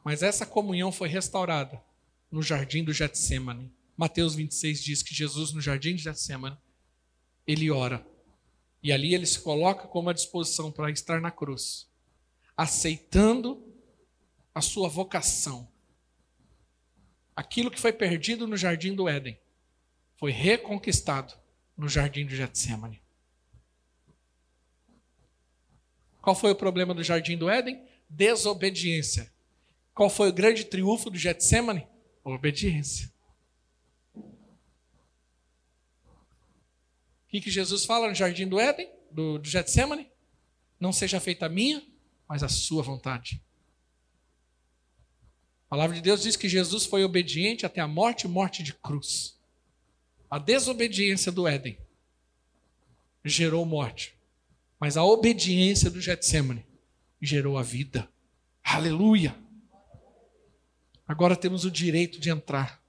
[0.03, 1.81] Mas essa comunhão foi restaurada
[2.31, 3.71] no jardim do Getsemane.
[3.97, 6.57] Mateus 26 diz que Jesus, no jardim de Getsemane,
[7.45, 8.05] ele ora.
[8.81, 11.89] E ali ele se coloca como à disposição para estar na cruz,
[12.55, 13.61] aceitando
[14.53, 15.67] a sua vocação.
[17.35, 19.39] Aquilo que foi perdido no jardim do Éden
[20.17, 21.33] foi reconquistado
[21.77, 23.01] no jardim do Getsemane.
[26.21, 27.81] Qual foi o problema do jardim do Éden?
[28.09, 29.31] Desobediência.
[29.99, 31.85] Qual foi o grande triunfo do Getsemane?
[32.23, 33.11] Obediência.
[34.15, 34.23] O
[37.27, 40.09] que, que Jesus fala no jardim do Éden, do, do Getsemane?
[40.79, 41.85] Não seja feita a minha,
[42.29, 43.43] mas a sua vontade.
[45.65, 49.37] A palavra de Deus diz que Jesus foi obediente até a morte morte de cruz.
[50.31, 51.77] A desobediência do Éden
[53.25, 54.17] gerou morte,
[54.79, 56.65] mas a obediência do Getsemane
[57.21, 58.09] gerou a vida.
[58.63, 59.48] Aleluia!
[61.09, 62.79] Agora temos o direito de entrar.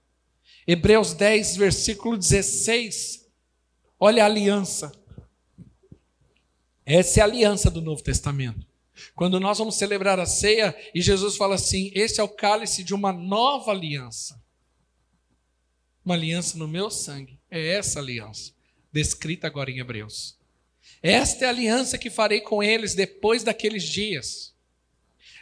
[0.66, 3.26] Hebreus 10, versículo 16.
[3.98, 4.92] Olha a aliança.
[6.85, 8.66] Essa é a aliança do Novo Testamento.
[9.14, 12.92] Quando nós vamos celebrar a ceia e Jesus fala assim: Esse é o cálice de
[12.92, 14.38] uma nova aliança.
[16.04, 17.38] Uma aliança no meu sangue.
[17.50, 18.52] É essa aliança,
[18.92, 20.38] descrita agora em Hebreus.
[21.02, 24.54] Esta é a aliança que farei com eles depois daqueles dias.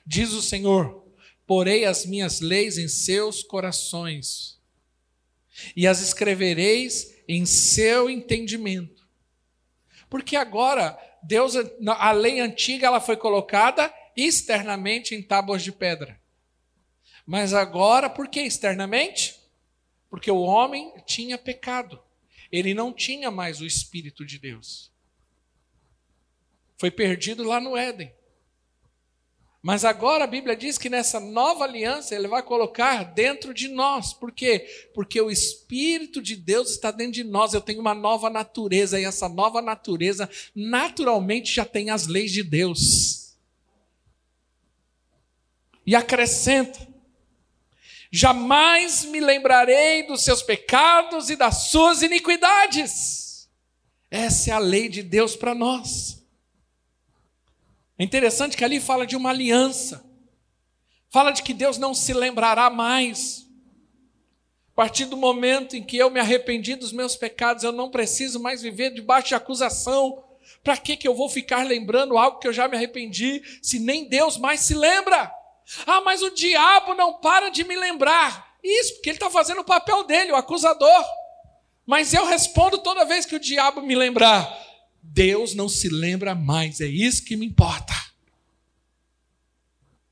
[0.07, 1.08] Diz o Senhor:
[1.49, 4.61] porei as minhas leis em seus corações,
[5.75, 9.09] e as escrevereis em seu entendimento.
[10.11, 16.21] Porque agora, Deus, a lei antiga ela foi colocada externamente em tábuas de pedra.
[17.27, 19.41] Mas agora, por que externamente?
[20.11, 21.99] Porque o homem tinha pecado.
[22.53, 24.93] Ele não tinha mais o Espírito de Deus.
[26.77, 28.13] Foi perdido lá no Éden.
[29.69, 34.15] Mas agora a Bíblia diz que nessa nova aliança ele vai colocar dentro de nós.
[34.15, 34.67] Por quê?
[34.95, 37.53] Porque o Espírito de Deus está dentro de nós.
[37.53, 42.43] Eu tenho uma nova natureza e essa nova natureza naturalmente já tem as leis de
[42.43, 43.37] Deus.
[45.87, 46.89] E acrescenta:
[48.11, 53.47] jamais me lembrarei dos seus pecados e das suas iniquidades.
[54.11, 56.18] Essa é a lei de Deus para nós.
[57.99, 60.05] É interessante que ali fala de uma aliança.
[61.11, 63.47] Fala de que Deus não se lembrará mais.
[64.73, 68.39] A partir do momento em que eu me arrependi dos meus pecados, eu não preciso
[68.39, 70.23] mais viver debaixo de acusação.
[70.63, 74.09] Para que, que eu vou ficar lembrando algo que eu já me arrependi, se nem
[74.09, 75.33] Deus mais se lembra?
[75.87, 78.57] Ah, mas o diabo não para de me lembrar.
[78.63, 81.05] Isso, porque ele está fazendo o papel dele, o acusador.
[81.87, 84.68] Mas eu respondo toda vez que o diabo me lembrar:
[85.03, 87.95] Deus não se lembra mais, é isso que me importa.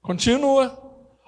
[0.01, 0.83] Continua.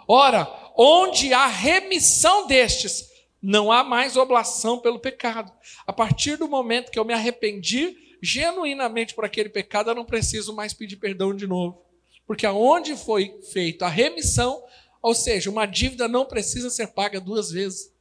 [0.06, 3.08] Ora, onde há remissão destes,
[3.42, 5.52] não há mais oblação pelo pecado.
[5.86, 10.54] A partir do momento que eu me arrependi genuinamente por aquele pecado, eu não preciso
[10.54, 11.84] mais pedir perdão de novo.
[12.26, 14.62] Porque aonde foi feita a remissão,
[15.00, 17.92] ou seja, uma dívida não precisa ser paga duas vezes.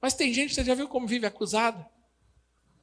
[0.00, 1.86] Mas tem gente, você já viu como vive acusada?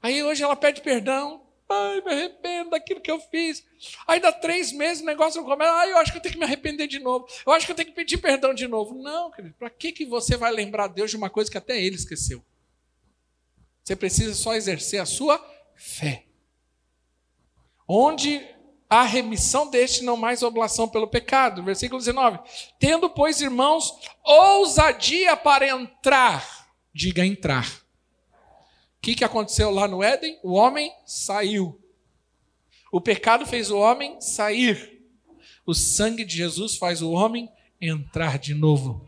[0.01, 3.65] Aí hoje ela pede perdão, Ai, me arrependo daquilo que eu fiz.
[4.07, 5.71] Aí dá três meses, o negócio não começa.
[5.71, 7.27] Ai, eu acho que eu tenho que me arrepender de novo.
[7.45, 8.95] Eu acho que eu tenho que pedir perdão de novo.
[8.95, 9.53] Não, querido.
[9.55, 12.43] Para que, que você vai lembrar Deus de uma coisa que até ele esqueceu?
[13.83, 15.43] Você precisa só exercer a sua
[15.75, 16.25] fé.
[17.87, 18.45] Onde
[18.89, 21.63] a remissão deste, não mais oblação pelo pecado.
[21.63, 22.39] Versículo 19.
[22.79, 23.93] Tendo, pois, irmãos,
[24.23, 26.69] ousadia para entrar.
[26.93, 27.86] Diga entrar.
[28.97, 30.39] O que, que aconteceu lá no Éden?
[30.43, 31.79] O homem saiu.
[32.91, 35.01] O pecado fez o homem sair.
[35.65, 39.07] O sangue de Jesus faz o homem entrar de novo.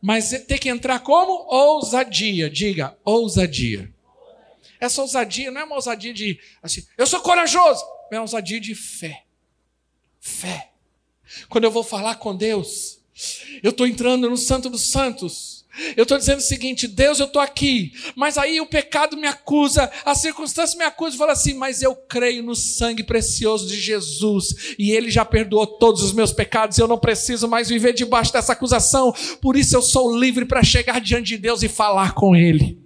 [0.00, 1.46] Mas tem que entrar como?
[1.52, 2.48] Ousadia.
[2.48, 3.92] Diga, ousadia.
[4.80, 8.74] Essa ousadia não é uma ousadia de assim, eu sou corajoso é uma ousadia de
[8.74, 9.24] fé.
[10.20, 10.70] Fé.
[11.48, 13.00] Quando eu vou falar com Deus,
[13.62, 15.55] eu estou entrando no Santo dos Santos.
[15.96, 19.90] Eu estou dizendo o seguinte: Deus, eu estou aqui, mas aí o pecado me acusa,
[20.04, 24.74] a circunstância me acusa e fala assim: mas eu creio no sangue precioso de Jesus
[24.78, 26.78] e Ele já perdoou todos os meus pecados.
[26.78, 31.00] Eu não preciso mais viver debaixo dessa acusação, por isso eu sou livre para chegar
[31.00, 32.85] diante de Deus e falar com Ele.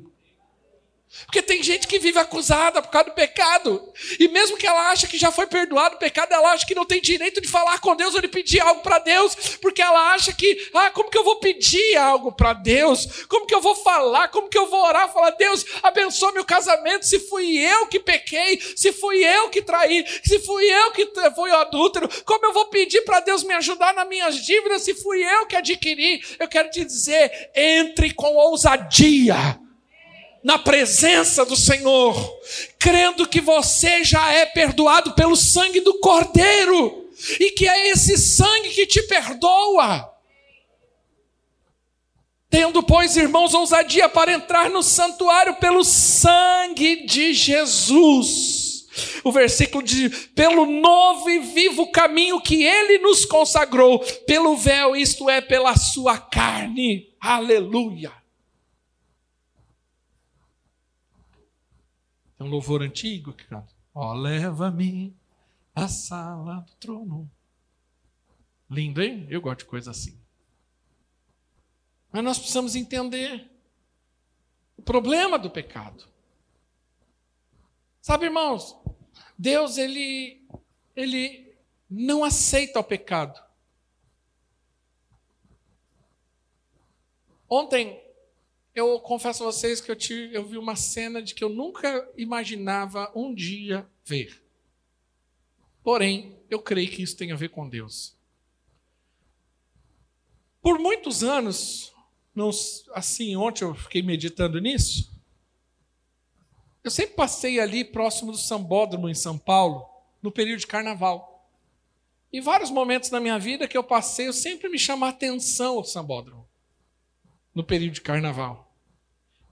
[1.26, 3.92] Porque tem gente que vive acusada por causa do pecado.
[4.18, 6.84] E mesmo que ela acha que já foi perdoado o pecado, ela acha que não
[6.84, 10.32] tem direito de falar com Deus ou de pedir algo para Deus, porque ela acha
[10.32, 13.24] que, ah, como que eu vou pedir algo para Deus?
[13.28, 14.28] Como que eu vou falar?
[14.28, 15.12] Como que eu vou orar?
[15.12, 20.04] Falar, Deus, abençoa meu casamento, se fui eu que pequei, se fui eu que traí,
[20.24, 24.08] se fui eu que fui adúltero, como eu vou pedir para Deus me ajudar nas
[24.08, 26.22] minhas dívidas, se fui eu que adquiri?
[26.38, 29.58] Eu quero te dizer, entre com ousadia
[30.42, 32.14] na presença do Senhor,
[32.78, 38.70] crendo que você já é perdoado pelo sangue do Cordeiro e que é esse sangue
[38.70, 40.10] que te perdoa.
[42.48, 48.86] Tendo, pois, irmãos, ousadia para entrar no santuário pelo sangue de Jesus.
[49.22, 55.30] O versículo diz: pelo novo e vivo caminho que ele nos consagrou, pelo véu, isto
[55.30, 57.08] é, pela sua carne.
[57.20, 58.19] Aleluia.
[62.40, 63.70] É um louvor antigo que canta.
[63.94, 65.14] Ó, oh, leva-me
[65.74, 67.30] à sala do trono.
[68.70, 69.26] Lindo, hein?
[69.28, 70.18] Eu gosto de coisa assim.
[72.10, 73.46] Mas nós precisamos entender
[74.74, 76.08] o problema do pecado.
[78.00, 78.74] Sabe, irmãos,
[79.36, 80.42] Deus ele
[80.96, 81.54] ele
[81.90, 83.38] não aceita o pecado.
[87.46, 88.02] Ontem
[88.74, 92.08] eu confesso a vocês que eu, tive, eu vi uma cena de que eu nunca
[92.16, 94.42] imaginava um dia ver.
[95.82, 98.16] Porém, eu creio que isso tem a ver com Deus.
[100.62, 101.92] Por muitos anos,
[102.92, 105.10] assim, ontem eu fiquei meditando nisso.
[106.84, 109.86] Eu sempre passei ali próximo do Sambódromo em São Paulo,
[110.22, 111.48] no período de carnaval.
[112.32, 115.76] Em vários momentos na minha vida que eu passei, eu sempre me chama a atenção
[115.76, 116.39] o Sambódromo
[117.54, 118.70] no período de carnaval.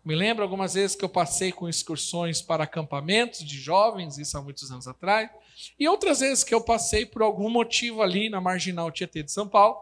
[0.05, 4.43] Me lembro algumas vezes que eu passei com excursões para acampamentos de jovens, isso há
[4.43, 5.31] muitos anos atrás,
[5.79, 9.47] e outras vezes que eu passei por algum motivo ali na marginal Tietê de São
[9.47, 9.77] Paulo.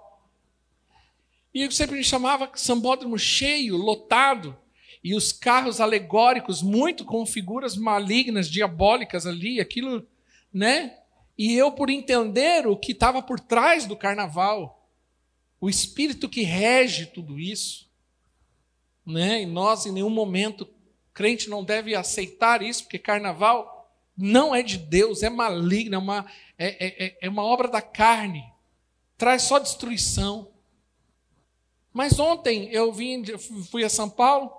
[1.55, 4.59] E eu sempre me chamava sambódromo cheio, lotado,
[5.03, 10.05] e os carros alegóricos, muito com figuras malignas, diabólicas ali, aquilo,
[10.53, 10.99] né?
[11.39, 14.91] E eu, por entender o que estava por trás do carnaval,
[15.61, 17.86] o espírito que rege tudo isso,
[19.07, 19.43] né?
[19.43, 20.69] E nós, em nenhum momento,
[21.15, 26.27] crente não deve aceitar isso, porque carnaval não é de Deus, é maligno, é uma,
[26.59, 28.45] é, é, é uma obra da carne,
[29.17, 30.51] traz só destruição.
[31.93, 33.25] Mas ontem eu vim,
[33.71, 34.51] fui a São Paulo,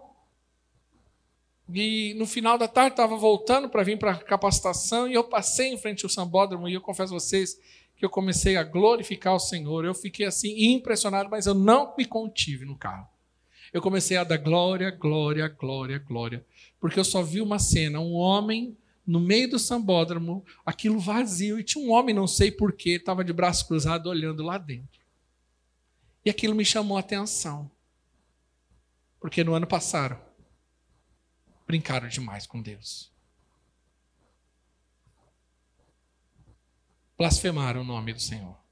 [1.74, 5.74] e no final da tarde estava voltando para vir para a capacitação, e eu passei
[5.74, 7.60] em frente ao sambódromo, e eu confesso a vocês
[7.98, 9.84] que eu comecei a glorificar o Senhor.
[9.84, 13.08] Eu fiquei assim impressionado, mas eu não me contive no carro
[13.74, 16.46] eu comecei a dar glória, glória, glória, glória.
[16.80, 21.64] Porque eu só vi uma cena, um homem no meio do sambódromo, aquilo vazio, e
[21.64, 25.00] tinha um homem, não sei porquê, estava de braço cruzado olhando lá dentro.
[26.26, 27.72] E aquilo me chamou a atenção.
[29.20, 30.20] Porque no ano passado,
[31.66, 33.10] brincaram demais com Deus.
[37.18, 38.67] Blasfemaram o nome do Senhor.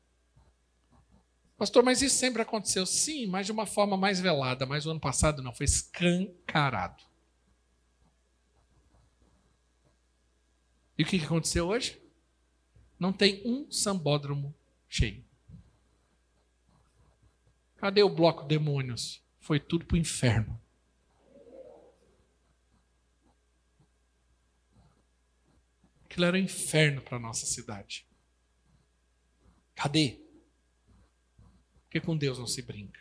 [1.57, 2.85] Pastor, mas isso sempre aconteceu?
[2.85, 4.65] Sim, mas de uma forma mais velada.
[4.65, 7.01] Mas o ano passado não, foi escancarado.
[10.97, 12.01] E o que aconteceu hoje?
[12.99, 14.53] Não tem um sambódromo
[14.87, 15.23] cheio.
[17.77, 19.21] Cadê o bloco demônios?
[19.39, 20.59] Foi tudo para o inferno.
[26.05, 28.07] Aquilo era um inferno para a nossa cidade.
[29.75, 30.24] Cadê?
[31.95, 32.99] Porque com Deus não se brinca.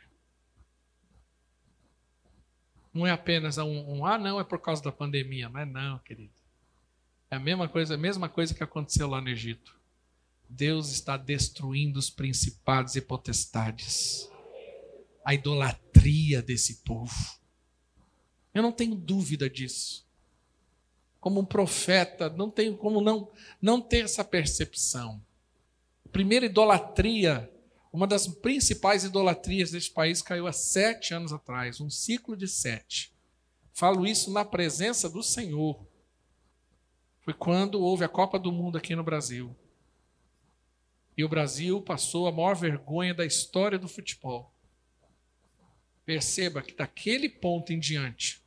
[2.92, 5.48] Não é apenas um, um, ah, não, é por causa da pandemia.
[5.48, 6.32] Não é não, querido.
[7.28, 9.76] É a mesma coisa, a mesma coisa que aconteceu lá no Egito.
[10.48, 14.30] Deus está destruindo os principados e potestades.
[15.24, 17.36] A idolatria desse povo.
[18.54, 20.06] Eu não tenho dúvida disso.
[21.18, 23.28] Como um profeta, não tenho como não,
[23.60, 25.20] não ter essa percepção.
[26.12, 27.50] primeira idolatria,
[27.94, 33.14] uma das principais idolatrias deste país caiu há sete anos atrás, um ciclo de sete.
[33.72, 35.86] Falo isso na presença do Senhor.
[37.20, 39.54] Foi quando houve a Copa do Mundo aqui no Brasil.
[41.16, 44.52] E o Brasil passou a maior vergonha da história do futebol.
[46.04, 48.42] Perceba que daquele ponto em diante,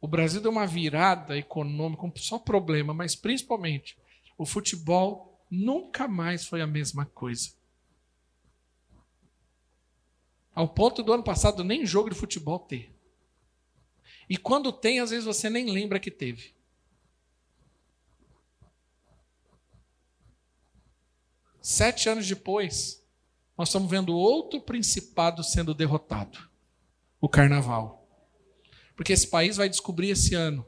[0.00, 3.98] o Brasil deu uma virada econômica, só problema, mas principalmente
[4.38, 7.60] o futebol nunca mais foi a mesma coisa.
[10.54, 12.94] Ao ponto do ano passado nem jogo de futebol ter.
[14.28, 16.54] E quando tem, às vezes você nem lembra que teve.
[21.60, 23.06] Sete anos depois,
[23.56, 26.48] nós estamos vendo outro principado sendo derrotado:
[27.20, 28.08] o carnaval.
[28.96, 30.66] Porque esse país vai descobrir esse ano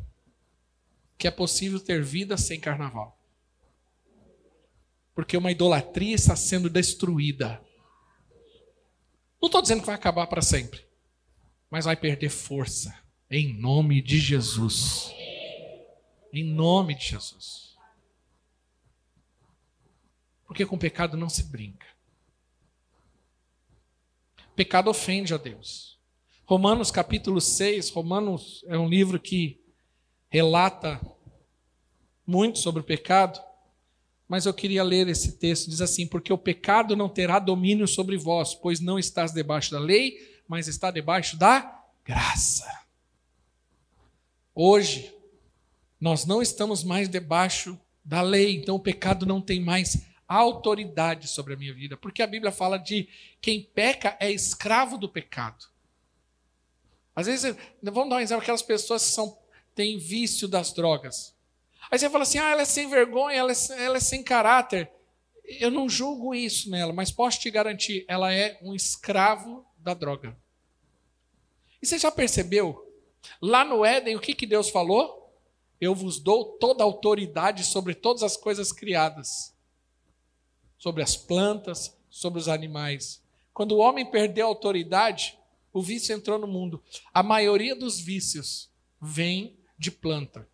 [1.17, 3.19] que é possível ter vida sem carnaval.
[5.15, 7.64] Porque uma idolatria está sendo destruída.
[9.45, 10.87] Não estou dizendo que vai acabar para sempre,
[11.71, 12.99] mas vai perder força.
[13.31, 15.13] Em nome de Jesus.
[16.33, 17.77] Em nome de Jesus.
[20.47, 21.87] Porque com pecado não se brinca.
[24.57, 25.99] Pecado ofende a Deus.
[26.47, 29.63] Romanos capítulo 6, Romanos é um livro que
[30.31, 30.99] relata
[32.27, 33.39] muito sobre o pecado,
[34.29, 38.17] mas eu queria ler esse texto, diz assim: "Porque o pecado não terá domínio sobre
[38.17, 42.85] vós, pois não estás debaixo da lei, mas está debaixo da graça."
[44.55, 45.13] Hoje
[46.01, 51.55] nós não estamos mais debaixo da lei, então o pecado não tem mais autoridade sobre
[51.55, 53.09] a minha vida, porque a Bíblia fala de
[53.41, 55.67] quem peca é escravo do pecado.
[57.15, 59.39] Às vezes, vamos dar um exemplo, aquelas pessoas que são,
[59.75, 61.34] têm vício das drogas.
[61.95, 64.91] Aí você fala assim, ah, ela é sem vergonha, ela é, ela é sem caráter.
[65.45, 70.37] Eu não julgo isso nela, mas posso te garantir, ela é um escravo da droga.
[71.81, 72.85] E você já percebeu?
[73.41, 75.33] Lá no Éden, o que, que Deus falou?
[75.81, 79.55] Eu vos dou toda a autoridade sobre todas as coisas criadas
[80.85, 83.23] sobre as plantas, sobre os animais.
[83.55, 85.39] Quando o homem perdeu a autoridade,
[85.73, 86.83] o vício entrou no mundo.
[87.15, 88.71] A maioria dos vícios
[89.01, 90.47] vem de planta.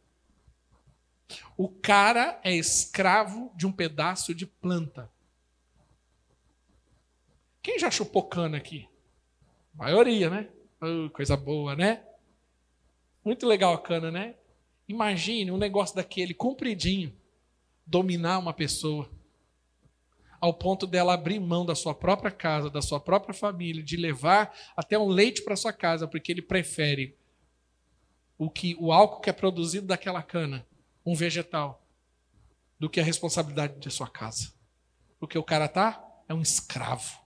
[1.56, 5.10] O cara é escravo de um pedaço de planta.
[7.62, 8.88] Quem já chupou cana aqui?
[9.74, 10.48] A maioria, né?
[10.80, 12.02] Oh, coisa boa, né?
[13.24, 14.34] Muito legal a cana, né?
[14.88, 17.14] Imagine um negócio daquele compridinho
[17.86, 19.10] dominar uma pessoa
[20.40, 24.56] ao ponto dela abrir mão da sua própria casa, da sua própria família, de levar
[24.74, 27.14] até um leite para sua casa, porque ele prefere
[28.38, 30.66] o que o álcool que é produzido daquela cana,
[31.05, 31.86] um vegetal,
[32.78, 34.53] do que a responsabilidade de sua casa.
[35.18, 37.18] Porque o cara tá é um escravo.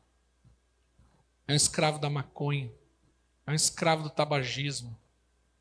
[1.47, 2.73] É um escravo da maconha.
[3.47, 4.99] É um escravo do tabagismo.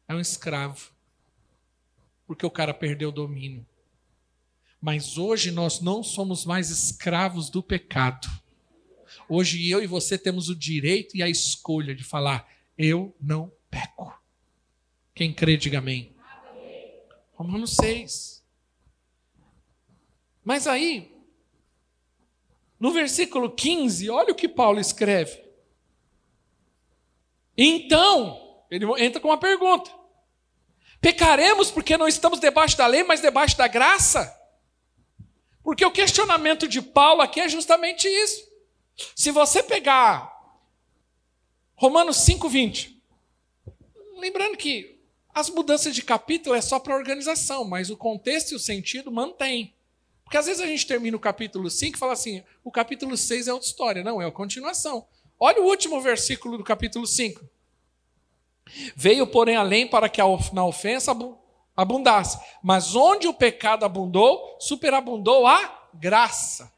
[0.08, 0.92] É um escravo.
[2.26, 3.66] Porque o cara perdeu o domínio.
[4.82, 8.28] Mas hoje nós não somos mais escravos do pecado.
[9.30, 14.14] Hoje eu e você temos o direito e a escolha de falar: eu não peco.
[15.14, 16.13] Quem crê, diga amém.
[17.44, 18.42] Romanos 6.
[20.46, 21.14] Mas aí,
[22.80, 25.44] no versículo 15, olha o que Paulo escreve.
[27.58, 29.92] Então, ele entra com uma pergunta:
[31.02, 34.40] Pecaremos porque não estamos debaixo da lei, mas debaixo da graça?
[35.62, 38.42] Porque o questionamento de Paulo aqui é justamente isso.
[39.16, 40.34] Se você pegar
[41.76, 42.96] Romanos 5:20,
[44.18, 44.93] lembrando que
[45.34, 49.74] as mudanças de capítulo é só para organização, mas o contexto e o sentido mantém.
[50.24, 53.48] Porque às vezes a gente termina o capítulo 5 e fala assim: o capítulo 6
[53.48, 54.04] é outra história.
[54.04, 55.06] Não, é a continuação.
[55.40, 57.42] Olha o último versículo do capítulo 5.
[58.96, 60.22] Veio, porém, além para que
[60.54, 61.16] na ofensa
[61.76, 62.40] abundasse.
[62.64, 66.72] Mas onde o pecado abundou, superabundou a graça.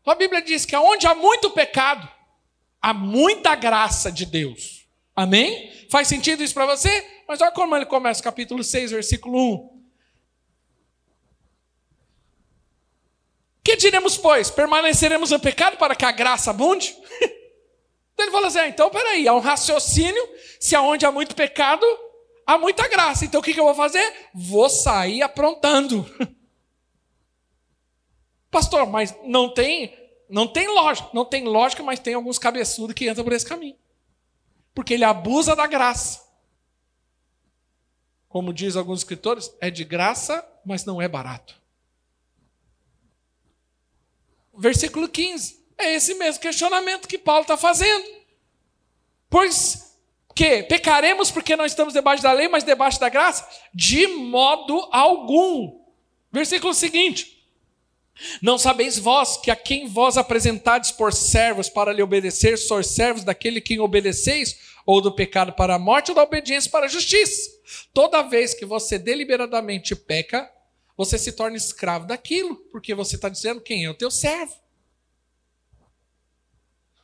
[0.00, 2.08] Então a Bíblia diz que onde há muito pecado,
[2.80, 4.86] há muita graça de Deus.
[5.14, 5.70] Amém?
[5.90, 7.21] Faz sentido isso para você?
[7.32, 9.82] Mas olha como ele começa, capítulo 6, versículo 1.
[13.64, 14.50] Que diremos, pois?
[14.50, 16.94] Permaneceremos no pecado para que a graça abunde?
[18.12, 20.22] então ele fala assim: ah, então peraí, há um raciocínio,
[20.60, 21.86] se aonde há muito pecado,
[22.46, 23.24] há muita graça.
[23.24, 24.28] Então o que, eu vou fazer?
[24.34, 26.04] Vou sair aprontando.
[28.50, 31.08] Pastor, mas não tem, não tem lógica.
[31.14, 33.78] Não tem lógica, mas tem alguns cabeçudos que entram por esse caminho.
[34.74, 36.21] Porque ele abusa da graça.
[38.32, 41.54] Como diz alguns escritores, é de graça, mas não é barato.
[44.56, 45.62] Versículo 15.
[45.76, 48.06] É esse mesmo questionamento que Paulo está fazendo.
[49.28, 49.98] Pois
[50.34, 53.46] que pecaremos porque não estamos debaixo da lei, mas debaixo da graça?
[53.74, 55.84] De modo algum.
[56.32, 57.46] Versículo seguinte.
[58.40, 63.24] Não sabeis vós que a quem vós apresentades por servos para lhe obedecer, sois servos
[63.24, 67.50] daquele quem obedeceis, ou do pecado para a morte, ou da obediência para a justiça.
[67.92, 70.50] Toda vez que você deliberadamente peca,
[70.96, 74.54] você se torna escravo daquilo, porque você está dizendo quem é o teu servo.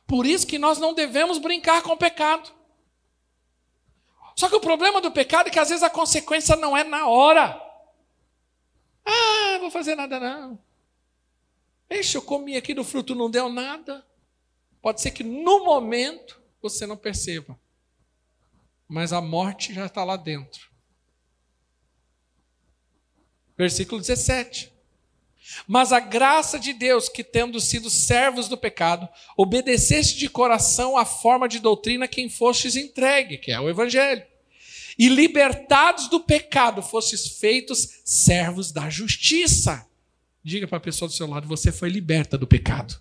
[0.05, 2.51] Por isso que nós não devemos brincar com o pecado.
[4.35, 7.07] Só que o problema do pecado é que às vezes a consequência não é na
[7.07, 7.61] hora.
[9.05, 10.57] Ah, vou fazer nada não.
[11.89, 14.05] Eixe, eu comi aqui do fruto, não deu nada.
[14.81, 17.59] Pode ser que no momento você não perceba.
[18.89, 20.67] Mas a morte já está lá dentro.
[23.55, 24.73] Versículo 17.
[25.67, 31.05] Mas a graça de Deus, que tendo sido servos do pecado, obedeceste de coração à
[31.05, 34.25] forma de doutrina quem fostes entregue, que é o Evangelho.
[34.97, 39.87] E libertados do pecado, fostes feitos servos da justiça.
[40.43, 42.99] Diga para a pessoa do seu lado: você foi liberta do pecado.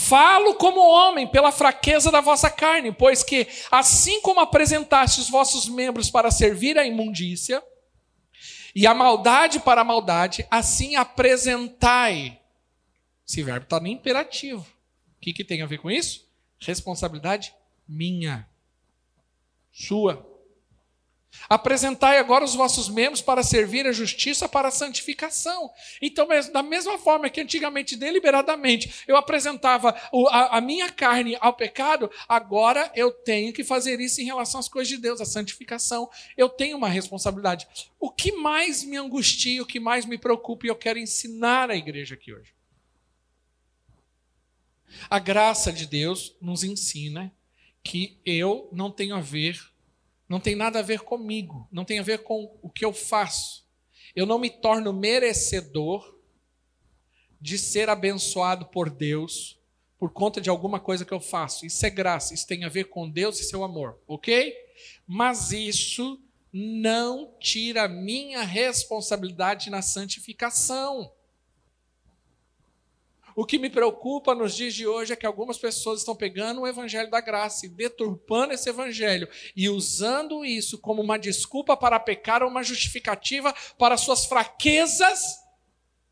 [0.00, 5.68] Falo como homem pela fraqueza da vossa carne, pois que, assim como apresentaste os vossos
[5.68, 7.60] membros para servir à imundícia,
[8.76, 12.40] e a maldade para a maldade, assim apresentai.
[13.26, 14.60] Esse verbo está no imperativo.
[14.60, 16.24] O que, que tem a ver com isso?
[16.60, 17.52] Responsabilidade
[17.86, 18.48] minha,
[19.72, 20.27] sua.
[21.48, 25.70] Apresentai agora os vossos membros para servir a justiça para a santificação.
[26.00, 29.94] Então, da mesma forma que antigamente, deliberadamente, eu apresentava
[30.30, 34.88] a, minha carne ao pecado, agora eu tenho que fazer isso em relação às coisas
[34.88, 36.08] de Deus, a santificação.
[36.36, 37.66] Eu tenho uma responsabilidade.
[37.98, 41.76] O que mais me angustia, o que mais me preocupa, e eu quero ensinar à
[41.76, 42.52] igreja aqui hoje.
[45.08, 47.32] A graça de Deus nos ensina
[47.82, 49.60] que eu não tenho a ver
[50.28, 53.66] não tem nada a ver comigo, não tem a ver com o que eu faço.
[54.14, 56.16] Eu não me torno merecedor
[57.40, 59.58] de ser abençoado por Deus
[59.98, 61.66] por conta de alguma coisa que eu faço.
[61.66, 64.54] Isso é graça, isso tem a ver com Deus e seu amor, ok?
[65.06, 66.22] Mas isso
[66.52, 71.12] não tira a minha responsabilidade na santificação.
[73.40, 76.66] O que me preocupa nos dias de hoje é que algumas pessoas estão pegando o
[76.66, 82.42] evangelho da graça e deturpando esse evangelho e usando isso como uma desculpa para pecar
[82.42, 85.38] ou uma justificativa para suas fraquezas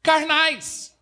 [0.04, 0.96] carnais.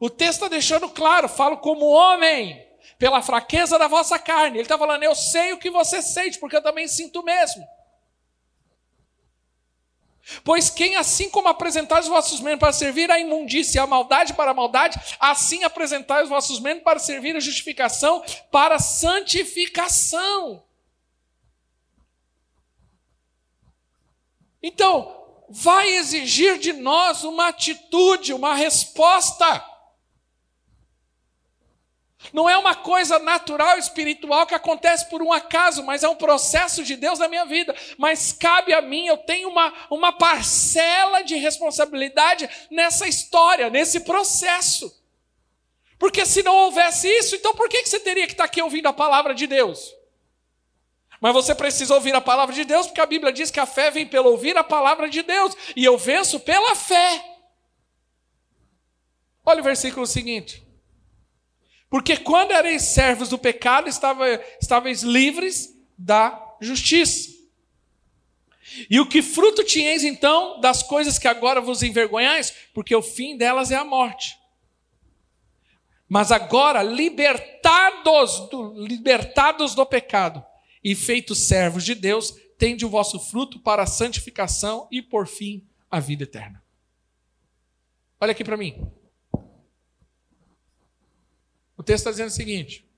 [0.00, 2.66] O texto está deixando claro, falo como homem,
[2.98, 4.56] pela fraqueza da vossa carne.
[4.56, 7.62] Ele está falando, eu sei o que você sente, porque eu também sinto mesmo.
[10.44, 14.34] Pois quem assim como apresentar os vossos membros para servir a imundícia e a maldade
[14.34, 20.62] para a maldade, assim apresentar os vossos membros para servir a justificação para a santificação.
[24.62, 29.71] Então, vai exigir de nós uma atitude, uma resposta.
[32.32, 36.84] Não é uma coisa natural, espiritual que acontece por um acaso, mas é um processo
[36.84, 37.74] de Deus na minha vida.
[37.98, 45.02] Mas cabe a mim, eu tenho uma, uma parcela de responsabilidade nessa história, nesse processo.
[45.98, 48.92] Porque se não houvesse isso, então por que você teria que estar aqui ouvindo a
[48.92, 49.94] palavra de Deus?
[51.20, 53.92] Mas você precisa ouvir a palavra de Deus, porque a Bíblia diz que a fé
[53.92, 57.24] vem pelo ouvir a palavra de Deus, e eu venço pela fé.
[59.44, 60.66] Olha o versículo seguinte.
[61.92, 67.28] Porque quando erais servos do pecado, estáveis livres da justiça.
[68.88, 72.50] E o que fruto tinhais então das coisas que agora vos envergonhais?
[72.72, 74.38] Porque o fim delas é a morte.
[76.08, 80.42] Mas agora, libertados do, libertados do pecado
[80.82, 85.62] e feitos servos de Deus, tende o vosso fruto para a santificação e, por fim,
[85.90, 86.64] a vida eterna.
[88.18, 88.90] Olha aqui para mim.
[91.82, 92.88] O texto está dizendo o seguinte: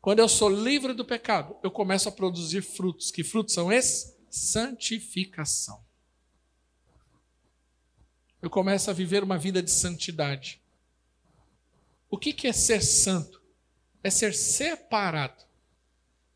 [0.00, 3.10] quando eu sou livre do pecado, eu começo a produzir frutos.
[3.10, 4.16] Que frutos são esses?
[4.30, 5.84] Santificação.
[8.40, 10.62] Eu começo a viver uma vida de santidade.
[12.08, 13.42] O que é ser santo?
[14.02, 15.44] É ser separado.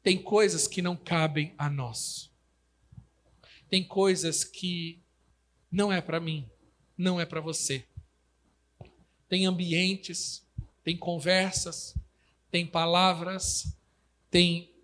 [0.02, 2.30] Tem coisas que não cabem a nós.
[3.70, 5.02] Tem coisas que
[5.72, 6.46] Não é para mim,
[6.96, 7.86] não é para você.
[9.30, 10.46] Tem ambientes,
[10.88, 11.94] tem conversas,
[12.50, 13.76] tem palavras,
[14.30, 14.74] tem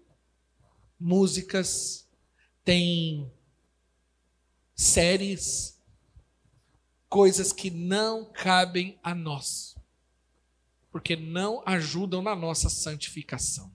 [1.01, 2.07] músicas,
[2.63, 3.33] tem
[4.75, 5.83] séries,
[7.09, 9.79] coisas que não cabem a nós,
[10.93, 13.75] porque não ajudam na nossa santificação.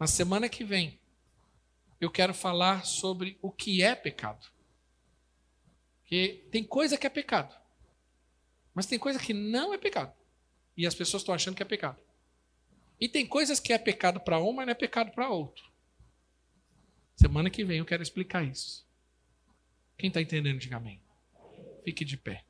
[0.00, 0.98] Na semana que vem,
[2.00, 4.46] eu quero falar sobre o que é pecado.
[5.98, 7.54] Porque tem coisa que é pecado,
[8.72, 10.16] mas tem coisa que não é pecado.
[10.78, 12.00] E as pessoas estão achando que é pecado.
[13.00, 15.68] E tem coisas que é pecado para um, mas não é pecado para outro.
[17.16, 18.86] Semana que vem eu quero explicar isso.
[19.98, 21.02] Quem está entendendo, diga amém.
[21.84, 22.44] Fique de pé.